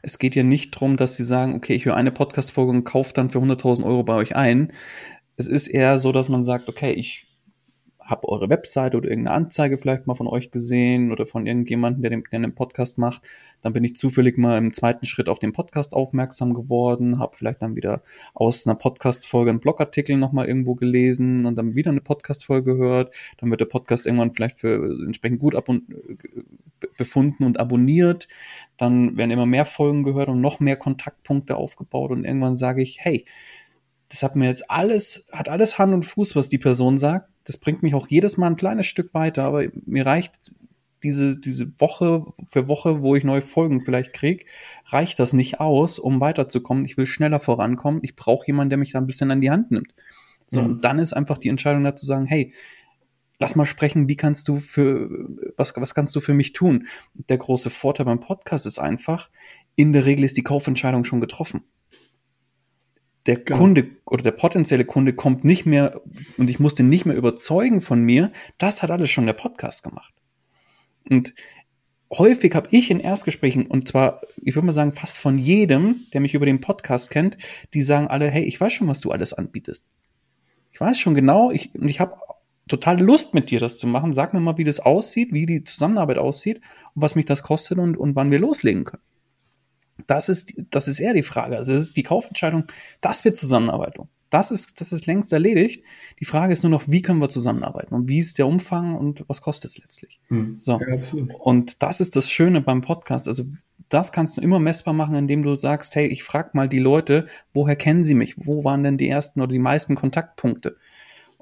Es 0.03 0.19
geht 0.19 0.35
ja 0.35 0.43
nicht 0.43 0.75
darum, 0.75 0.97
dass 0.97 1.17
sie 1.17 1.25
sagen, 1.25 1.55
okay, 1.55 1.75
ich 1.75 1.85
höre 1.85 1.97
eine 1.97 2.13
Podcast-Folge 2.13 2.73
und 2.73 2.85
kaufe 2.85 3.13
dann 3.15 3.31
für 3.31 3.39
100.000 3.39 3.85
Euro 3.85 4.03
bei 4.03 4.15
euch 4.15 4.35
ein. 4.35 4.73
Es 5.37 5.47
ist 5.47 5.69
eher 5.69 5.99
so, 5.99 6.13
dass 6.13 6.29
man 6.29 6.45
sagt, 6.45 6.69
okay, 6.69 6.93
ich 6.93 7.27
habe 8.11 8.29
eure 8.29 8.51
Webseite 8.51 8.97
oder 8.97 9.09
irgendeine 9.09 9.37
Anzeige 9.37 9.79
vielleicht 9.79 10.07
mal 10.07 10.15
von 10.15 10.27
euch 10.27 10.51
gesehen 10.51 11.13
oder 11.13 11.27
von 11.27 11.47
irgendjemandem, 11.47 12.03
der 12.03 12.11
der 12.11 12.41
den 12.41 12.55
Podcast 12.55 12.99
macht. 12.99 13.23
Dann 13.63 13.73
bin 13.73 13.85
ich 13.85 13.97
zufällig 13.97 14.37
mal 14.37 14.59
im 14.59 14.73
zweiten 14.73 15.07
Schritt 15.07 15.29
auf 15.29 15.39
den 15.39 15.53
Podcast 15.53 15.95
aufmerksam 15.95 16.55
geworden, 16.55 17.19
habe 17.19 17.37
vielleicht 17.37 17.63
dann 17.63 17.77
wieder 17.77 18.03
aus 18.35 18.67
einer 18.67 18.75
Podcast-Folge 18.75 19.51
einen 19.51 19.61
Blogartikel 19.61 20.17
nochmal 20.17 20.47
irgendwo 20.47 20.75
gelesen 20.75 21.47
und 21.47 21.57
dann 21.57 21.75
wieder 21.75 21.91
eine 21.91 22.01
Podcast-Folge 22.01 22.77
gehört. 22.77 23.15
Dann 23.39 23.51
wird 23.51 23.61
der 23.61 23.67
Podcast 23.67 24.07
irgendwann 24.07 24.33
vielleicht 24.33 24.59
für 24.59 24.75
entsprechend 25.07 25.41
gut 25.41 25.55
befunden 26.97 27.45
und 27.45 27.61
abonniert. 27.61 28.29
Dann 28.77 29.17
werden 29.17 29.31
immer 29.31 29.47
mehr 29.47 29.65
Folgen 29.65 30.03
gehört 30.03 30.29
und 30.29 30.41
noch 30.41 30.61
mehr 30.61 30.77
Kontaktpunkte 30.77 31.57
aufgebaut 31.57 32.11
und 32.11 32.25
irgendwann 32.25 32.57
sage 32.57 32.83
ich, 32.83 32.99
hey, 33.01 33.25
das 34.11 34.25
hat 34.25 34.35
mir 34.35 34.49
jetzt 34.49 34.71
alles, 34.71 35.27
hat 35.33 35.49
alles 35.49 35.79
Hand 35.79 35.95
und 35.95 36.03
Fuß, 36.03 36.35
was 36.35 36.49
die 36.49 36.59
Person 36.59 36.99
sagt. 36.99 37.31
Das 37.45 37.57
bringt 37.57 37.83
mich 37.83 37.95
auch 37.95 38.09
jedes 38.09 38.37
Mal 38.37 38.49
ein 38.49 38.57
kleines 38.57 38.87
Stück 38.87 39.15
weiter, 39.15 39.45
aber 39.45 39.65
mir 39.87 40.05
reicht 40.05 40.53
diese, 41.05 41.39
diese 41.39 41.73
Woche 41.81 42.25
für 42.51 42.67
Woche, 42.67 43.03
wo 43.03 43.15
ich 43.15 43.23
neue 43.23 43.41
Folgen 43.41 43.85
vielleicht 43.85 44.13
krieg, 44.13 44.47
reicht 44.87 45.21
das 45.21 45.33
nicht 45.33 45.61
aus, 45.61 46.01
um 46.01 46.21
weiterzukommen. 46.21 46.85
Ich 46.85 46.97
will 46.97 47.07
schneller 47.07 47.39
vorankommen. 47.39 48.01
Ich 48.03 48.17
brauche 48.17 48.47
jemanden, 48.49 48.71
der 48.71 48.79
mich 48.79 48.93
da 48.93 48.99
ein 48.99 49.07
bisschen 49.07 49.31
an 49.31 49.41
die 49.41 49.51
Hand 49.51 49.71
nimmt. 49.71 49.95
So, 50.49 50.61
mhm. 50.61 50.67
und 50.67 50.85
dann 50.85 50.99
ist 50.99 51.13
einfach 51.13 51.39
die 51.39 51.49
Entscheidung 51.49 51.85
dazu 51.85 52.05
sagen, 52.05 52.27
hey, 52.27 52.53
lass 53.39 53.55
mal 53.55 53.65
sprechen, 53.65 54.09
wie 54.09 54.17
kannst 54.17 54.49
du 54.49 54.59
für, 54.59 55.09
was, 55.57 55.73
was 55.77 55.95
kannst 55.95 56.17
du 56.17 56.21
für 56.21 56.35
mich 56.35 56.53
tun? 56.53 56.89
Der 57.15 57.39
große 57.39 57.71
Vorteil 57.71 58.07
beim 58.07 58.21
Podcast 58.21 58.67
ist 58.67 58.81
einfach, 58.81 59.31
in 59.77 59.93
der 59.93 60.05
Regel 60.05 60.25
ist 60.25 60.37
die 60.37 60.43
Kaufentscheidung 60.43 61.05
schon 61.05 61.21
getroffen 61.21 61.63
der 63.31 63.45
genau. 63.45 63.59
Kunde 63.59 63.91
oder 64.07 64.25
der 64.25 64.33
potenzielle 64.33 64.85
Kunde 64.85 65.13
kommt 65.13 65.45
nicht 65.45 65.65
mehr 65.65 66.01
und 66.37 66.51
ich 66.51 66.59
muss 66.59 66.75
den 66.75 66.89
nicht 66.89 67.07
mehr 67.07 67.15
überzeugen 67.15 67.81
von 67.81 68.03
mir, 68.03 68.33
das 68.59 68.83
hat 68.83 68.91
alles 68.91 69.09
schon 69.09 69.27
der 69.27 69.35
Podcast 69.35 69.85
gemacht. 69.85 70.13
Und 71.09 71.33
häufig 72.13 72.57
habe 72.57 72.69
ich 72.73 72.91
in 72.91 72.99
Erstgesprächen, 72.99 73.69
und 73.69 73.87
zwar, 73.87 74.21
ich 74.43 74.57
würde 74.57 74.67
mal 74.67 74.73
sagen, 74.73 74.93
fast 74.93 75.17
von 75.17 75.39
jedem, 75.39 76.07
der 76.13 76.21
mich 76.21 76.35
über 76.35 76.45
den 76.45 76.61
Podcast 76.61 77.11
kennt, 77.11 77.39
die 77.73 77.83
sagen 77.83 78.09
alle, 78.09 78.29
hey, 78.29 78.43
ich 78.43 78.61
weiß 78.61 78.73
schon, 78.73 78.89
was 78.89 79.01
du 79.01 79.13
alles 79.13 79.33
anbietest. 79.33 79.93
Ich 80.73 80.81
weiß 80.81 80.99
schon 80.99 81.15
genau, 81.15 81.53
ich, 81.53 81.73
und 81.77 81.89
ich 81.89 82.01
habe 82.01 82.17
total 82.67 83.01
Lust 83.01 83.33
mit 83.33 83.51
dir 83.51 83.61
das 83.61 83.79
zu 83.79 83.87
machen. 83.87 84.13
Sag 84.13 84.35
mir 84.35 84.41
mal, 84.41 84.59
wie 84.59 84.65
das 84.65 84.81
aussieht, 84.81 85.33
wie 85.33 85.47
die 85.47 85.63
Zusammenarbeit 85.63 86.19
aussieht 86.19 86.61
und 86.95 87.03
was 87.03 87.15
mich 87.15 87.27
das 87.27 87.45
kostet 87.45 87.79
und, 87.79 87.97
und 87.97 88.17
wann 88.17 88.33
wir 88.33 88.41
loslegen 88.41 88.83
können. 88.83 89.03
Das 90.07 90.29
ist, 90.29 90.55
das 90.71 90.89
ist 90.89 91.01
eher 91.01 91.15
die 91.15 91.23
Frage. 91.23 91.57
Also 91.57 91.73
es 91.73 91.81
ist 91.81 91.97
die 91.97 92.03
Kaufentscheidung, 92.03 92.65
das 93.01 93.25
wird 93.25 93.37
Zusammenarbeit. 93.37 93.97
Das 94.31 94.53
ist, 94.53 94.81
das 94.81 94.93
ist 94.93 95.07
längst 95.07 95.33
erledigt. 95.33 95.85
Die 96.21 96.25
Frage 96.25 96.53
ist 96.53 96.63
nur 96.63 96.71
noch, 96.71 96.85
wie 96.87 97.03
können 97.03 97.19
wir 97.19 97.29
zusammenarbeiten 97.29 97.95
und 97.95 98.09
wie 98.09 98.21
ist 98.21 98.39
der 98.39 98.47
Umfang 98.47 98.95
und 98.95 99.25
was 99.29 99.43
kostet 99.43 99.73
es 99.73 99.79
letztlich? 99.79 100.21
Mhm. 100.29 100.59
So. 100.59 100.81
Ja, 100.81 101.25
und 101.41 101.83
das 101.83 102.01
ist 102.01 102.15
das 102.15 102.31
Schöne 102.31 102.61
beim 102.61 102.81
Podcast. 102.81 103.27
Also 103.27 103.45
das 103.89 104.13
kannst 104.13 104.37
du 104.37 104.41
immer 104.41 104.61
messbar 104.61 104.95
machen, 104.95 105.17
indem 105.17 105.43
du 105.43 105.59
sagst, 105.59 105.97
hey, 105.97 106.07
ich 106.07 106.23
frage 106.23 106.51
mal 106.53 106.69
die 106.69 106.79
Leute, 106.79 107.27
woher 107.53 107.75
kennen 107.75 108.05
sie 108.05 108.15
mich? 108.15 108.35
Wo 108.37 108.63
waren 108.63 108.85
denn 108.85 108.99
die 108.99 109.09
ersten 109.09 109.41
oder 109.41 109.53
die 109.53 109.59
meisten 109.59 109.97
Kontaktpunkte? 109.97 110.77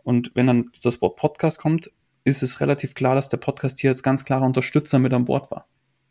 Und 0.03 0.33
wenn 0.35 0.47
dann 0.47 0.71
das 0.83 1.03
Wort 1.03 1.16
Podcast 1.16 1.61
kommt, 1.61 1.92
ist 2.25 2.42
es 2.42 2.61
relativ 2.61 2.94
klar, 2.94 3.14
dass 3.14 3.29
der 3.29 3.37
Podcast 3.37 3.81
hier 3.81 3.90
als 3.90 4.03
ganz 4.03 4.25
klarer 4.25 4.47
Unterstützer 4.47 4.99
mit 4.99 5.12
an 5.12 5.27
Bord 5.27 5.51
war. 5.51 5.68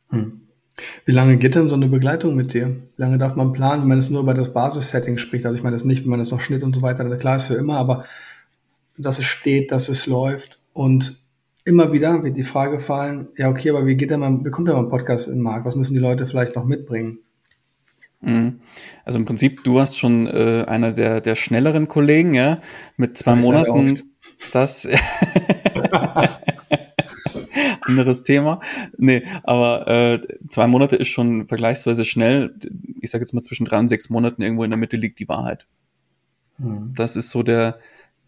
Hm. 0.10 0.47
Wie 1.06 1.12
lange 1.12 1.38
geht 1.38 1.56
denn 1.56 1.70
so 1.70 1.76
eine 1.76 1.88
Begleitung 1.88 2.36
mit 2.36 2.54
dir? 2.54 2.68
Wie 2.70 3.02
lange 3.02 3.18
darf 3.18 3.36
man 3.36 3.54
planen, 3.54 3.84
wenn 3.84 3.90
man 3.90 3.98
es 3.98 4.10
nur 4.10 4.22
über 4.22 4.34
das 4.34 4.54
Basissetting 4.54 5.18
spricht? 5.18 5.46
Also 5.46 5.58
ich 5.58 5.64
meine 5.64 5.76
das 5.76 5.86
nicht, 5.86 6.04
wenn 6.04 6.12
man 6.12 6.20
das 6.20 6.32
noch 6.32 6.42
Schnitt 6.42 6.64
und 6.64 6.76
so 6.76 6.82
weiter, 6.82 7.04
klar 7.18 7.38
ist 7.38 7.48
für 7.48 7.56
immer, 7.56 7.78
aber 7.78 8.06
dass 8.98 9.20
es 9.20 9.26
steht, 9.26 9.72
dass 9.72 9.90
es 9.90 10.06
läuft 10.06 10.60
und 10.74 11.24
immer 11.66 11.92
wieder 11.92 12.24
wird 12.24 12.38
die 12.38 12.44
Frage 12.44 12.80
fallen, 12.80 13.28
ja 13.38 13.50
okay, 13.50 13.70
aber 13.70 13.86
wie 13.86 13.96
geht 13.96 14.12
denn 14.12 14.20
mal, 14.20 14.40
wie 14.44 14.50
kommt 14.50 14.68
denn 14.68 14.76
mal 14.76 14.84
ein 14.84 14.90
Podcast 14.90 15.28
in 15.28 15.36
den 15.36 15.44
Markt? 15.44 15.66
Was 15.66 15.76
müssen 15.76 15.94
die 15.94 16.00
Leute 16.00 16.26
vielleicht 16.26 16.56
noch 16.56 16.66
mitbringen? 16.66 17.20
Mhm. 18.22 18.62
Also 19.04 19.20
im 19.20 19.26
Prinzip, 19.26 19.64
du 19.64 19.76
warst 19.76 20.00
schon 20.00 20.28
äh, 20.28 20.66
einer 20.68 20.94
der, 20.94 21.22
der 21.22 21.36
schnelleren 21.36 21.88
Kollegen, 21.88 22.34
ja, 22.34 22.62
mit 22.96 23.18
zwei 23.18 23.36
Monaten. 23.36 24.02
Das 24.52 24.88
anderes 27.82 28.24
Thema. 28.24 28.60
Nee, 28.98 29.24
aber 29.44 29.88
äh, 29.88 30.22
zwei 30.48 30.68
Monate 30.68 30.96
ist 30.96 31.10
schon 31.10 31.48
vergleichsweise 31.48 32.06
schnell. 32.06 32.56
Ich 33.02 33.12
sage 33.12 33.24
jetzt 33.24 33.34
mal 33.34 33.42
zwischen 33.42 33.66
drei 33.66 33.80
und 33.80 33.88
sechs 33.88 34.10
Monaten 34.10 34.42
irgendwo 34.42 34.64
in 34.64 34.72
der 34.72 34.78
Mitte 34.78 34.98
liegt 34.98 35.20
die 35.20 35.28
Wahrheit. 35.28 35.68
Mhm. 36.58 36.94
Das 36.96 37.16
ist 37.16 37.30
so 37.30 37.44
der, 37.44 37.80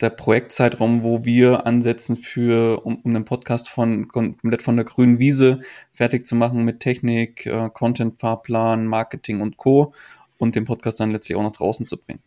der 0.01 0.09
Projektzeitraum, 0.09 1.03
wo 1.03 1.25
wir 1.25 1.65
ansetzen 1.65 2.15
für, 2.15 2.85
um, 2.85 2.97
um 3.03 3.13
den 3.13 3.25
Podcast 3.25 3.69
von 3.69 4.07
komplett 4.07 4.61
von 4.61 4.75
der 4.75 4.85
grünen 4.85 5.19
Wiese 5.19 5.59
fertig 5.91 6.25
zu 6.25 6.35
machen 6.35 6.63
mit 6.63 6.79
Technik, 6.79 7.45
äh, 7.45 7.69
Content, 7.73 8.19
Fahrplan, 8.19 8.87
Marketing 8.87 9.41
und 9.41 9.57
Co. 9.57 9.93
und 10.37 10.55
den 10.55 10.65
Podcast 10.65 10.99
dann 10.99 11.11
letztlich 11.11 11.37
auch 11.37 11.43
noch 11.43 11.51
draußen 11.51 11.85
zu 11.85 11.97
bringen. 11.97 12.21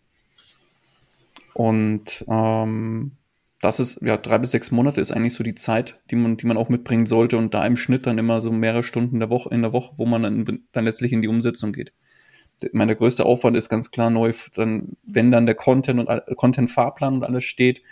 Und 1.55 2.25
ähm, 2.29 3.13
das 3.63 3.79
ist, 3.79 4.03
ja, 4.03 4.17
drei 4.17 4.39
bis 4.39 4.51
sechs 4.51 4.73
Monate 4.73 5.01
ist 5.01 5.13
eigentlich 5.13 5.35
so 5.35 5.45
die 5.45 5.55
Zeit, 5.55 6.01
die 6.11 6.17
man, 6.17 6.37
die 6.37 6.47
man 6.47 6.57
auch 6.57 6.69
mitbringen 6.69 7.07
sollte 7.07 7.39
und 7.39 7.55
da 7.55 7.65
im 7.65 7.77
Schnitt 7.77 8.07
dann 8.07 8.19
immer 8.19 8.41
so 8.41 8.51
mehrere 8.51 8.83
Stunden 8.83 9.21
der 9.21 9.31
Woche, 9.31 9.55
in 9.55 9.63
der 9.63 9.73
Woche, 9.73 9.93
wo 9.97 10.05
man 10.05 10.25
dann, 10.25 10.65
dann 10.73 10.85
letztlich 10.85 11.13
in 11.13 11.23
die 11.23 11.29
Umsetzung 11.29 11.73
geht. 11.73 11.93
Mein 12.73 12.89
der 12.89 12.97
größte 12.97 13.25
Aufwand 13.25 13.57
ist 13.57 13.69
ganz 13.69 13.93
klar 13.93 14.11
neu, 14.11 14.33
dann, 14.57 14.97
wenn 15.05 15.31
dann 15.31 15.47
der 15.47 15.55
Content 15.55 16.01
und 16.01 16.37
Content-Fahrplan 16.37 17.15
und 17.15 17.25
alles 17.25 17.45
steht, 17.45 17.83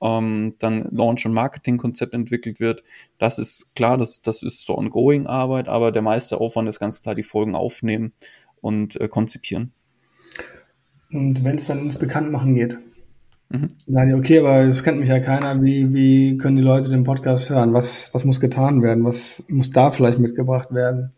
ähm, 0.00 0.54
dann 0.58 0.88
Launch- 0.90 1.26
und 1.26 1.34
Marketing-Konzept 1.34 2.14
entwickelt 2.14 2.58
wird. 2.58 2.82
Das 3.18 3.38
ist 3.38 3.74
klar, 3.74 3.98
das, 3.98 4.22
das 4.22 4.42
ist 4.42 4.64
so 4.64 4.76
ongoing 4.78 5.26
Arbeit, 5.26 5.68
aber 5.68 5.92
der 5.92 6.02
meiste 6.02 6.40
Aufwand 6.40 6.66
ist 6.66 6.80
ganz 6.80 7.02
klar 7.02 7.14
die 7.14 7.24
Folgen 7.24 7.54
aufnehmen 7.54 8.14
und 8.62 8.98
äh, 8.98 9.06
konzipieren. 9.06 9.74
Und 11.12 11.44
wenn 11.44 11.56
es 11.56 11.66
dann 11.66 11.80
ins 11.80 11.98
Bekanntmachen 11.98 12.54
geht, 12.54 12.78
Mhm. 13.50 13.76
Nein, 13.86 14.14
okay, 14.14 14.38
aber 14.38 14.60
es 14.60 14.84
kennt 14.84 15.00
mich 15.00 15.08
ja 15.08 15.18
keiner. 15.18 15.60
Wie, 15.62 15.92
wie 15.92 16.38
können 16.38 16.56
die 16.56 16.62
Leute 16.62 16.88
den 16.88 17.02
Podcast 17.02 17.50
hören? 17.50 17.74
Was, 17.74 18.14
was 18.14 18.24
muss 18.24 18.38
getan 18.38 18.80
werden? 18.80 19.04
Was 19.04 19.44
muss 19.48 19.70
da 19.70 19.90
vielleicht 19.90 20.20
mitgebracht 20.20 20.72
werden? 20.72 21.12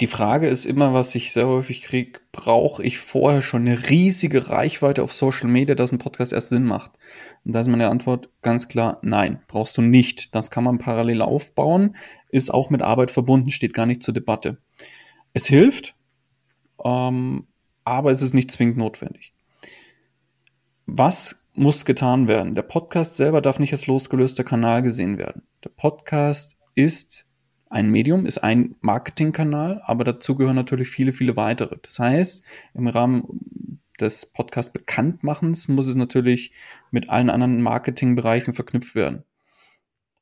Die 0.00 0.06
Frage 0.06 0.48
ist 0.48 0.66
immer, 0.66 0.92
was 0.92 1.14
ich 1.14 1.32
sehr 1.32 1.46
häufig 1.46 1.82
kriege, 1.82 2.20
brauche 2.32 2.82
ich 2.82 2.98
vorher 2.98 3.42
schon 3.42 3.62
eine 3.62 3.90
riesige 3.90 4.50
Reichweite 4.50 5.02
auf 5.02 5.12
Social 5.12 5.48
Media, 5.48 5.74
dass 5.74 5.92
ein 5.92 5.98
Podcast 5.98 6.32
erst 6.32 6.48
Sinn 6.48 6.64
macht? 6.64 6.92
Und 7.44 7.52
da 7.52 7.60
ist 7.60 7.68
meine 7.68 7.88
Antwort 7.88 8.28
ganz 8.42 8.68
klar, 8.68 8.98
nein, 9.02 9.40
brauchst 9.46 9.76
du 9.76 9.82
nicht. 9.82 10.34
Das 10.34 10.50
kann 10.50 10.64
man 10.64 10.78
parallel 10.78 11.22
aufbauen, 11.22 11.96
ist 12.28 12.52
auch 12.52 12.70
mit 12.70 12.82
Arbeit 12.82 13.10
verbunden, 13.10 13.50
steht 13.50 13.74
gar 13.74 13.86
nicht 13.86 14.02
zur 14.02 14.14
Debatte. 14.14 14.58
Es 15.32 15.46
hilft, 15.46 15.96
ähm, 16.84 17.46
aber 17.84 18.10
es 18.10 18.22
ist 18.22 18.34
nicht 18.34 18.50
zwingend 18.50 18.78
notwendig 18.78 19.33
was 20.86 21.48
muss 21.54 21.84
getan 21.84 22.28
werden? 22.28 22.54
Der 22.54 22.62
Podcast 22.62 23.16
selber 23.16 23.40
darf 23.40 23.58
nicht 23.58 23.72
als 23.72 23.86
losgelöster 23.86 24.44
Kanal 24.44 24.82
gesehen 24.82 25.18
werden. 25.18 25.42
Der 25.64 25.70
Podcast 25.70 26.60
ist 26.74 27.26
ein 27.70 27.90
Medium, 27.90 28.26
ist 28.26 28.38
ein 28.38 28.76
Marketingkanal, 28.80 29.80
aber 29.84 30.04
dazu 30.04 30.34
gehören 30.34 30.56
natürlich 30.56 30.88
viele, 30.88 31.12
viele 31.12 31.36
weitere. 31.36 31.76
Das 31.82 31.98
heißt, 31.98 32.44
im 32.74 32.86
Rahmen 32.86 33.80
des 34.00 34.26
Podcast 34.26 34.72
Bekanntmachens 34.72 35.68
muss 35.68 35.88
es 35.88 35.94
natürlich 35.94 36.52
mit 36.90 37.08
allen 37.08 37.30
anderen 37.30 37.62
Marketingbereichen 37.62 38.54
verknüpft 38.54 38.94
werden. 38.94 39.24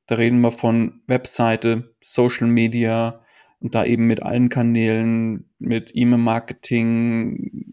Da 0.07 0.17
reden 0.17 0.41
wir 0.41 0.53
von 0.53 1.03
Webseite, 1.07 1.95
Social 2.01 2.49
Media 2.49 3.23
und 3.61 3.75
da 3.75 3.85
eben 3.85 4.07
mit 4.07 4.23
allen 4.23 4.49
Kanälen, 4.49 5.51
mit 5.59 5.93
E-Mail-Marketing, 5.95 7.65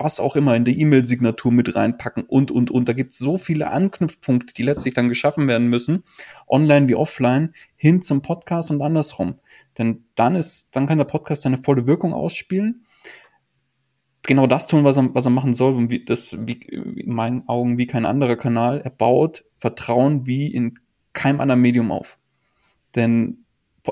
was 0.00 0.20
auch 0.20 0.36
immer 0.36 0.54
in 0.56 0.64
der 0.64 0.76
E-Mail-Signatur 0.76 1.52
mit 1.52 1.74
reinpacken 1.74 2.24
und, 2.24 2.50
und, 2.50 2.70
und. 2.70 2.88
Da 2.88 2.92
gibt 2.92 3.12
es 3.12 3.18
so 3.18 3.38
viele 3.38 3.70
Anknüpfpunkte, 3.70 4.54
die 4.54 4.62
letztlich 4.62 4.94
dann 4.94 5.08
geschaffen 5.08 5.48
werden 5.48 5.68
müssen, 5.68 6.04
online 6.48 6.88
wie 6.88 6.94
offline, 6.94 7.54
hin 7.76 8.00
zum 8.00 8.22
Podcast 8.22 8.70
und 8.70 8.82
andersrum. 8.82 9.40
Denn 9.78 10.04
dann 10.14 10.36
ist, 10.36 10.74
dann 10.74 10.86
kann 10.86 10.98
der 10.98 11.04
Podcast 11.04 11.42
seine 11.42 11.58
volle 11.58 11.86
Wirkung 11.86 12.12
ausspielen. 12.12 12.84
Genau 14.22 14.46
das 14.46 14.66
tun, 14.66 14.84
was 14.84 14.96
er, 14.96 15.14
was 15.14 15.26
er 15.26 15.30
machen 15.30 15.54
soll 15.54 15.74
und 15.74 15.90
wie, 15.90 16.04
das, 16.04 16.36
wie, 16.40 16.54
in 16.54 17.14
meinen 17.14 17.48
Augen 17.48 17.78
wie 17.78 17.86
kein 17.86 18.04
anderer 18.04 18.36
Kanal. 18.36 18.80
Er 18.82 18.90
baut 18.90 19.44
Vertrauen 19.58 20.26
wie 20.26 20.52
in 20.52 20.78
keinem 21.12 21.40
anderen 21.40 21.60
Medium 21.60 21.90
auf. 21.90 22.18
Denn 22.94 23.44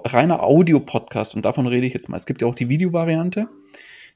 reiner 0.04 0.42
Audio-Podcast, 0.42 1.36
und 1.36 1.44
davon 1.44 1.66
rede 1.66 1.86
ich 1.86 1.94
jetzt 1.94 2.08
mal. 2.08 2.16
Es 2.16 2.26
gibt 2.26 2.42
ja 2.42 2.48
auch 2.48 2.54
die 2.54 2.68
Videovariante, 2.68 3.48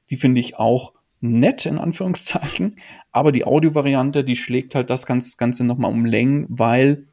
die 0.09 0.17
finde 0.17 0.41
ich 0.41 0.57
auch 0.57 0.93
nett, 1.21 1.65
in 1.65 1.77
Anführungszeichen, 1.77 2.75
aber 3.11 3.31
die 3.31 3.45
Audio-Variante, 3.45 4.23
die 4.23 4.35
schlägt 4.35 4.75
halt 4.75 4.89
das 4.89 5.07
Ganze 5.07 5.63
nochmal 5.63 5.91
um 5.91 6.05
Längen, 6.05 6.45
weil 6.49 7.07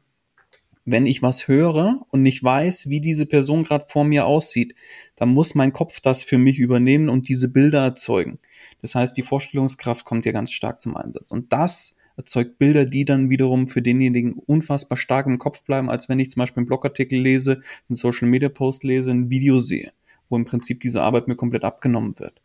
wenn 0.85 1.05
ich 1.05 1.21
was 1.21 1.47
höre 1.47 2.01
und 2.09 2.23
nicht 2.23 2.43
weiß, 2.43 2.89
wie 2.89 2.99
diese 2.99 3.25
Person 3.25 3.63
gerade 3.63 3.85
vor 3.89 4.03
mir 4.05 4.25
aussieht, 4.25 4.75
dann 5.15 5.29
muss 5.29 5.55
mein 5.55 5.73
Kopf 5.73 6.01
das 6.01 6.23
für 6.23 6.37
mich 6.37 6.57
übernehmen 6.57 7.09
und 7.09 7.29
diese 7.29 7.49
Bilder 7.49 7.83
erzeugen. 7.83 8.39
Das 8.81 8.95
heißt, 8.95 9.15
die 9.15 9.21
Vorstellungskraft 9.21 10.05
kommt 10.05 10.25
ja 10.25 10.31
ganz 10.31 10.51
stark 10.51 10.79
zum 10.79 10.95
Einsatz. 10.95 11.31
Und 11.31 11.53
das 11.53 11.97
erzeugt 12.17 12.57
Bilder, 12.57 12.85
die 12.85 13.05
dann 13.05 13.29
wiederum 13.29 13.67
für 13.67 13.81
denjenigen 13.81 14.33
unfassbar 14.33 14.97
stark 14.97 15.27
im 15.27 15.37
Kopf 15.37 15.63
bleiben, 15.63 15.89
als 15.89 16.09
wenn 16.09 16.19
ich 16.19 16.31
zum 16.31 16.41
Beispiel 16.41 16.61
einen 16.61 16.67
Blogartikel 16.67 17.19
lese, 17.19 17.61
einen 17.87 17.95
Social 17.95 18.27
Media 18.27 18.49
Post 18.49 18.83
lese, 18.83 19.11
ein 19.11 19.29
Video 19.29 19.59
sehe, 19.59 19.91
wo 20.27 20.37
im 20.37 20.45
Prinzip 20.45 20.79
diese 20.79 21.03
Arbeit 21.03 21.27
mir 21.27 21.35
komplett 21.35 21.63
abgenommen 21.63 22.19
wird. 22.19 22.41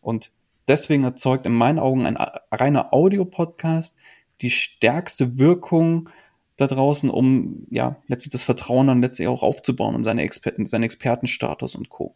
Und 0.00 0.32
deswegen 0.72 1.04
erzeugt 1.04 1.44
in 1.44 1.52
meinen 1.52 1.78
Augen 1.78 2.06
ein 2.06 2.16
reiner 2.50 2.94
Audio-Podcast 2.94 3.98
die 4.40 4.48
stärkste 4.48 5.38
Wirkung 5.38 6.08
da 6.56 6.66
draußen, 6.66 7.10
um 7.10 7.66
ja 7.70 7.96
letztlich 8.08 8.32
das 8.32 8.42
Vertrauen 8.42 8.86
dann 8.86 9.02
letztlich 9.02 9.28
auch 9.28 9.42
aufzubauen 9.42 9.94
und 9.94 10.02
seine 10.02 10.22
Exper 10.22 10.52
seinen 10.64 10.84
Expertenstatus 10.84 11.74
und 11.74 11.90
Co. 11.90 12.14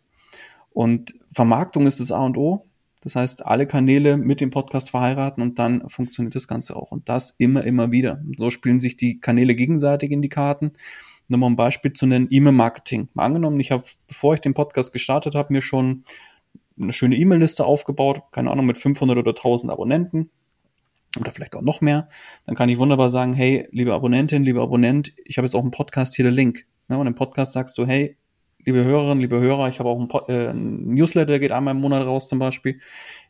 Und 0.71 1.15
Vermarktung 1.33 1.87
ist 1.87 2.01
das 2.01 2.13
A 2.13 2.25
und 2.25 2.39
O. 2.39 2.65
Das 3.03 3.15
heißt, 3.15 3.45
alle 3.45 3.67
Kanäle 3.67 4.17
mit 4.17 4.41
dem 4.41 4.51
Podcast 4.51 4.91
verheiraten 4.91 5.43
und 5.43 5.59
dann 5.59 5.87
funktioniert 5.89 6.35
das 6.35 6.49
Ganze 6.49 6.77
auch. 6.77 6.93
Und 6.93 7.11
das 7.11 7.31
immer, 7.39 7.63
immer 7.63 7.93
wieder. 7.93 8.23
So 8.39 8.49
spielen 8.49 8.81
sich 8.81 8.97
die 8.97 9.21
Kanäle 9.21 9.55
gegenseitig 9.55 10.11
in 10.11 10.23
die 10.23 10.31
Karten. 10.31 10.73
Nur 11.29 11.41
mal 11.41 11.49
ein 11.49 11.57
Beispiel 11.57 11.93
zu 11.93 12.07
nennen, 12.07 12.29
E-Mail-Marketing. 12.31 13.09
Mal 13.13 13.27
angenommen, 13.27 13.61
ich 13.61 13.71
habe, 13.71 13.85
bevor 14.07 14.35
ich 14.35 14.41
den 14.41 14.55
Podcast 14.55 14.93
gestartet 14.93 15.35
habe, 15.35 15.53
mir 15.53 15.63
schon 15.63 16.05
eine 16.81 16.93
schöne 16.93 17.17
E-Mail-Liste 17.17 17.65
aufgebaut, 17.65 18.23
keine 18.33 18.51
Ahnung, 18.51 18.67
mit 18.67 18.79
500 18.79 19.17
oder 19.19 19.31
1000 19.31 19.73
Abonnenten 19.73 20.31
oder 21.19 21.33
vielleicht 21.33 21.57
auch 21.57 21.63
noch 21.63 21.81
mehr, 21.81 22.09
dann 22.47 22.55
kann 22.55 22.69
ich 22.69 22.79
wunderbar 22.79 23.09
sagen, 23.09 23.35
hey, 23.35 23.69
liebe 23.71 23.95
Abonnentin, 23.95 24.45
lieber 24.45 24.63
Abonnent, 24.63 25.13
ich 25.25 25.39
habe 25.39 25.47
jetzt 25.47 25.55
auch 25.55 25.63
einen 25.63 25.71
Podcast, 25.71 26.15
hier 26.15 26.25
der 26.25 26.33
Link. 26.33 26.67
Ja, 26.89 26.97
und 26.97 27.07
im 27.07 27.15
Podcast 27.15 27.53
sagst 27.53 27.77
du, 27.79 27.87
hey, 27.87 28.17
liebe 28.65 28.85
Hörerinnen, 28.85 29.21
liebe 29.21 29.41
Hörer, 29.41 29.69
ich 29.69 29.79
habe 29.79 29.89
auch 29.89 29.99
einen, 29.99 30.09
Pod 30.09 30.29
äh, 30.29 30.49
einen 30.49 30.95
Newsletter, 30.95 31.27
der 31.27 31.41
geht 31.41 31.53
einmal 31.53 31.75
im 31.75 31.81
Monat 31.81 32.05
raus 32.07 32.27
zum 32.27 32.39
Beispiel, 32.39 32.81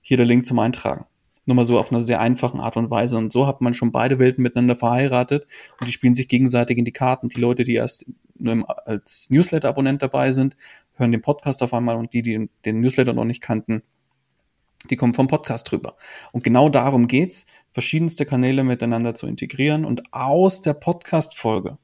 hier 0.01 0.17
der 0.17 0.27
Link 0.27 0.45
zum 0.45 0.59
Eintragen. 0.59 1.07
Nur 1.45 1.55
mal 1.55 1.65
so 1.65 1.79
auf 1.79 1.93
einer 1.93 2.01
sehr 2.01 2.21
einfachen 2.21 2.59
Art 2.59 2.77
und 2.77 2.91
Weise. 2.91 3.17
Und 3.17 3.33
so 3.33 3.47
hat 3.47 3.61
man 3.61 3.73
schon 3.73 3.93
beide 3.93 4.19
Welten 4.19 4.43
miteinander 4.43 4.75
verheiratet 4.75 5.47
und 5.79 5.87
die 5.87 5.93
spielen 5.93 6.15
sich 6.15 6.27
gegenseitig 6.27 6.77
in 6.77 6.85
die 6.85 6.93
Karten. 6.93 7.29
Die 7.29 7.41
Leute, 7.41 7.63
die 7.63 7.75
erst 7.75 8.07
nur 8.37 8.53
im, 8.53 8.67
als 8.67 9.31
Newsletter-Abonnent 9.31 10.03
dabei 10.03 10.33
sind, 10.33 10.57
hören 10.97 11.13
den 11.13 11.23
Podcast 11.23 11.63
auf 11.63 11.73
einmal 11.73 11.97
und 11.97 12.13
die, 12.13 12.23
die 12.23 12.51
den 12.65 12.81
Newsletter 12.81 13.13
noch 13.13 13.25
nicht 13.25 13.43
kannten, 13.43 13.83
die 14.91 14.97
kommen 14.97 15.15
vom 15.15 15.27
Podcast 15.27 15.71
drüber. 15.71 15.97
Und 16.33 16.45
genau 16.45 16.69
darum 16.69 17.09
geht's, 17.09 17.47
verschiedenste 17.73 18.27
Kanäle 18.27 18.65
miteinander 18.65 19.15
zu 19.15 19.27
integrieren 19.27 19.85
und 19.85 20.03
aus 20.13 20.63
der 20.63 20.75
Podcast-Folge, 20.75 21.79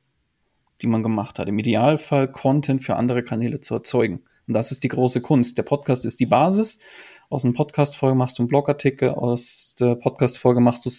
die 0.81 0.87
man 0.87 1.03
gemacht 1.03 1.39
hat, 1.39 1.49
im 1.49 1.59
Idealfall 1.59 2.31
Content 2.31 2.83
für 2.83 2.97
andere 2.97 3.23
Kanäle 3.23 3.61
zu 3.61 3.75
erzeugen. 3.75 4.25
Und 4.47 4.55
das 4.55 4.73
ist 4.73 4.83
die 4.83 4.89
große 4.89 5.21
Kunst. 5.21 5.59
Der 5.59 5.63
Podcast 5.63 6.05
ist 6.05 6.21
die 6.21 6.27
Basis. 6.27 6.79
Aus 7.31 7.45
einer 7.45 7.55
Podcast-Folge 7.55 8.17
machst 8.17 8.39
du 8.39 8.43
einen 8.43 8.49
Blogartikel, 8.49 9.11
aus 9.11 9.75
der 9.79 9.95
Podcast-Folge 9.95 10.61
machst 10.61 10.85
du 10.85 10.91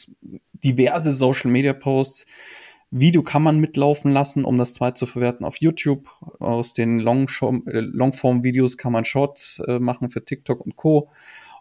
diverse 0.64 1.12
Social-Media-Posts, 1.12 2.26
Video 2.96 3.24
kann 3.24 3.42
man 3.42 3.60
mitlaufen 3.60 4.12
lassen, 4.12 4.46
um 4.46 4.60
das 4.60 4.74
zweit 4.74 4.98
zu 4.98 5.08
verwerten 5.08 5.46
auf 5.46 5.58
YouTube. 5.58 6.08
Aus 6.40 6.74
den 6.74 7.00
äh, 7.00 7.02
Longform-Videos 7.02 8.78
kann 8.78 8.92
man 8.92 9.04
Shorts 9.04 9.62
äh, 9.68 9.80
machen 9.80 10.12
für 10.12 10.24
TikTok 10.24 10.62
und 10.62 10.76
Co. 10.76 11.10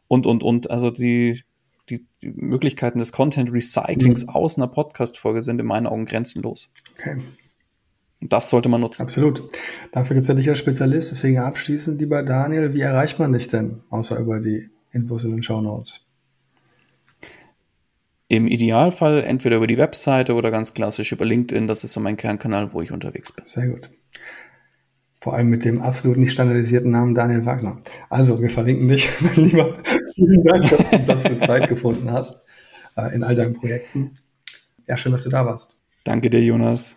Und, 0.08 0.26
und, 0.26 0.42
und. 0.42 0.70
Also 0.70 0.90
die, 0.90 1.42
die, 1.88 2.06
die 2.20 2.28
Möglichkeiten 2.28 2.98
des 2.98 3.12
Content-Recyclings 3.12 4.26
mhm. 4.26 4.28
aus 4.28 4.58
einer 4.58 4.68
Podcast-Folge 4.68 5.40
sind 5.40 5.58
in 5.58 5.66
meinen 5.66 5.86
Augen 5.86 6.04
grenzenlos. 6.04 6.70
Okay. 6.98 7.22
Und 8.20 8.32
das 8.32 8.50
sollte 8.50 8.68
man 8.68 8.82
nutzen. 8.82 9.02
Absolut. 9.02 9.48
Dafür 9.90 10.14
gibt 10.14 10.24
es 10.24 10.28
ja 10.28 10.34
dich 10.34 10.50
als 10.50 10.58
Spezialist. 10.58 11.12
Deswegen 11.12 11.38
abschließend, 11.38 11.98
lieber 11.98 12.22
Daniel, 12.22 12.74
wie 12.74 12.82
erreicht 12.82 13.18
man 13.18 13.32
dich 13.32 13.48
denn, 13.48 13.82
außer 13.88 14.18
über 14.18 14.38
die 14.38 14.68
Infos 14.92 15.24
in 15.24 15.32
den 15.32 15.42
Show 15.42 15.62
Notes? 15.62 16.11
Im 18.32 18.46
Idealfall 18.46 19.24
entweder 19.24 19.56
über 19.56 19.66
die 19.66 19.76
Webseite 19.76 20.32
oder 20.32 20.50
ganz 20.50 20.72
klassisch 20.72 21.12
über 21.12 21.26
LinkedIn. 21.26 21.68
Das 21.68 21.84
ist 21.84 21.92
so 21.92 22.00
mein 22.00 22.16
Kernkanal, 22.16 22.72
wo 22.72 22.80
ich 22.80 22.90
unterwegs 22.90 23.30
bin. 23.30 23.44
Sehr 23.44 23.68
gut. 23.68 23.90
Vor 25.20 25.34
allem 25.34 25.48
mit 25.48 25.66
dem 25.66 25.82
absolut 25.82 26.16
nicht 26.16 26.32
standardisierten 26.32 26.90
Namen 26.90 27.14
Daniel 27.14 27.44
Wagner. 27.44 27.82
Also, 28.08 28.40
wir 28.40 28.48
verlinken 28.48 28.88
dich, 28.88 29.06
mein 29.20 29.34
Lieber. 29.34 29.76
Vielen 30.14 30.42
Dank, 30.44 30.66
dass 30.70 30.88
du, 30.88 30.98
dass 31.00 31.22
du 31.24 31.38
Zeit 31.40 31.68
gefunden 31.68 32.10
hast 32.10 32.42
äh, 32.96 33.14
in 33.14 33.22
all 33.22 33.34
deinen 33.34 33.52
Projekten. 33.52 34.12
Ja, 34.88 34.96
schön, 34.96 35.12
dass 35.12 35.24
du 35.24 35.28
da 35.28 35.44
warst. 35.44 35.76
Danke 36.02 36.30
dir, 36.30 36.42
Jonas. 36.42 36.96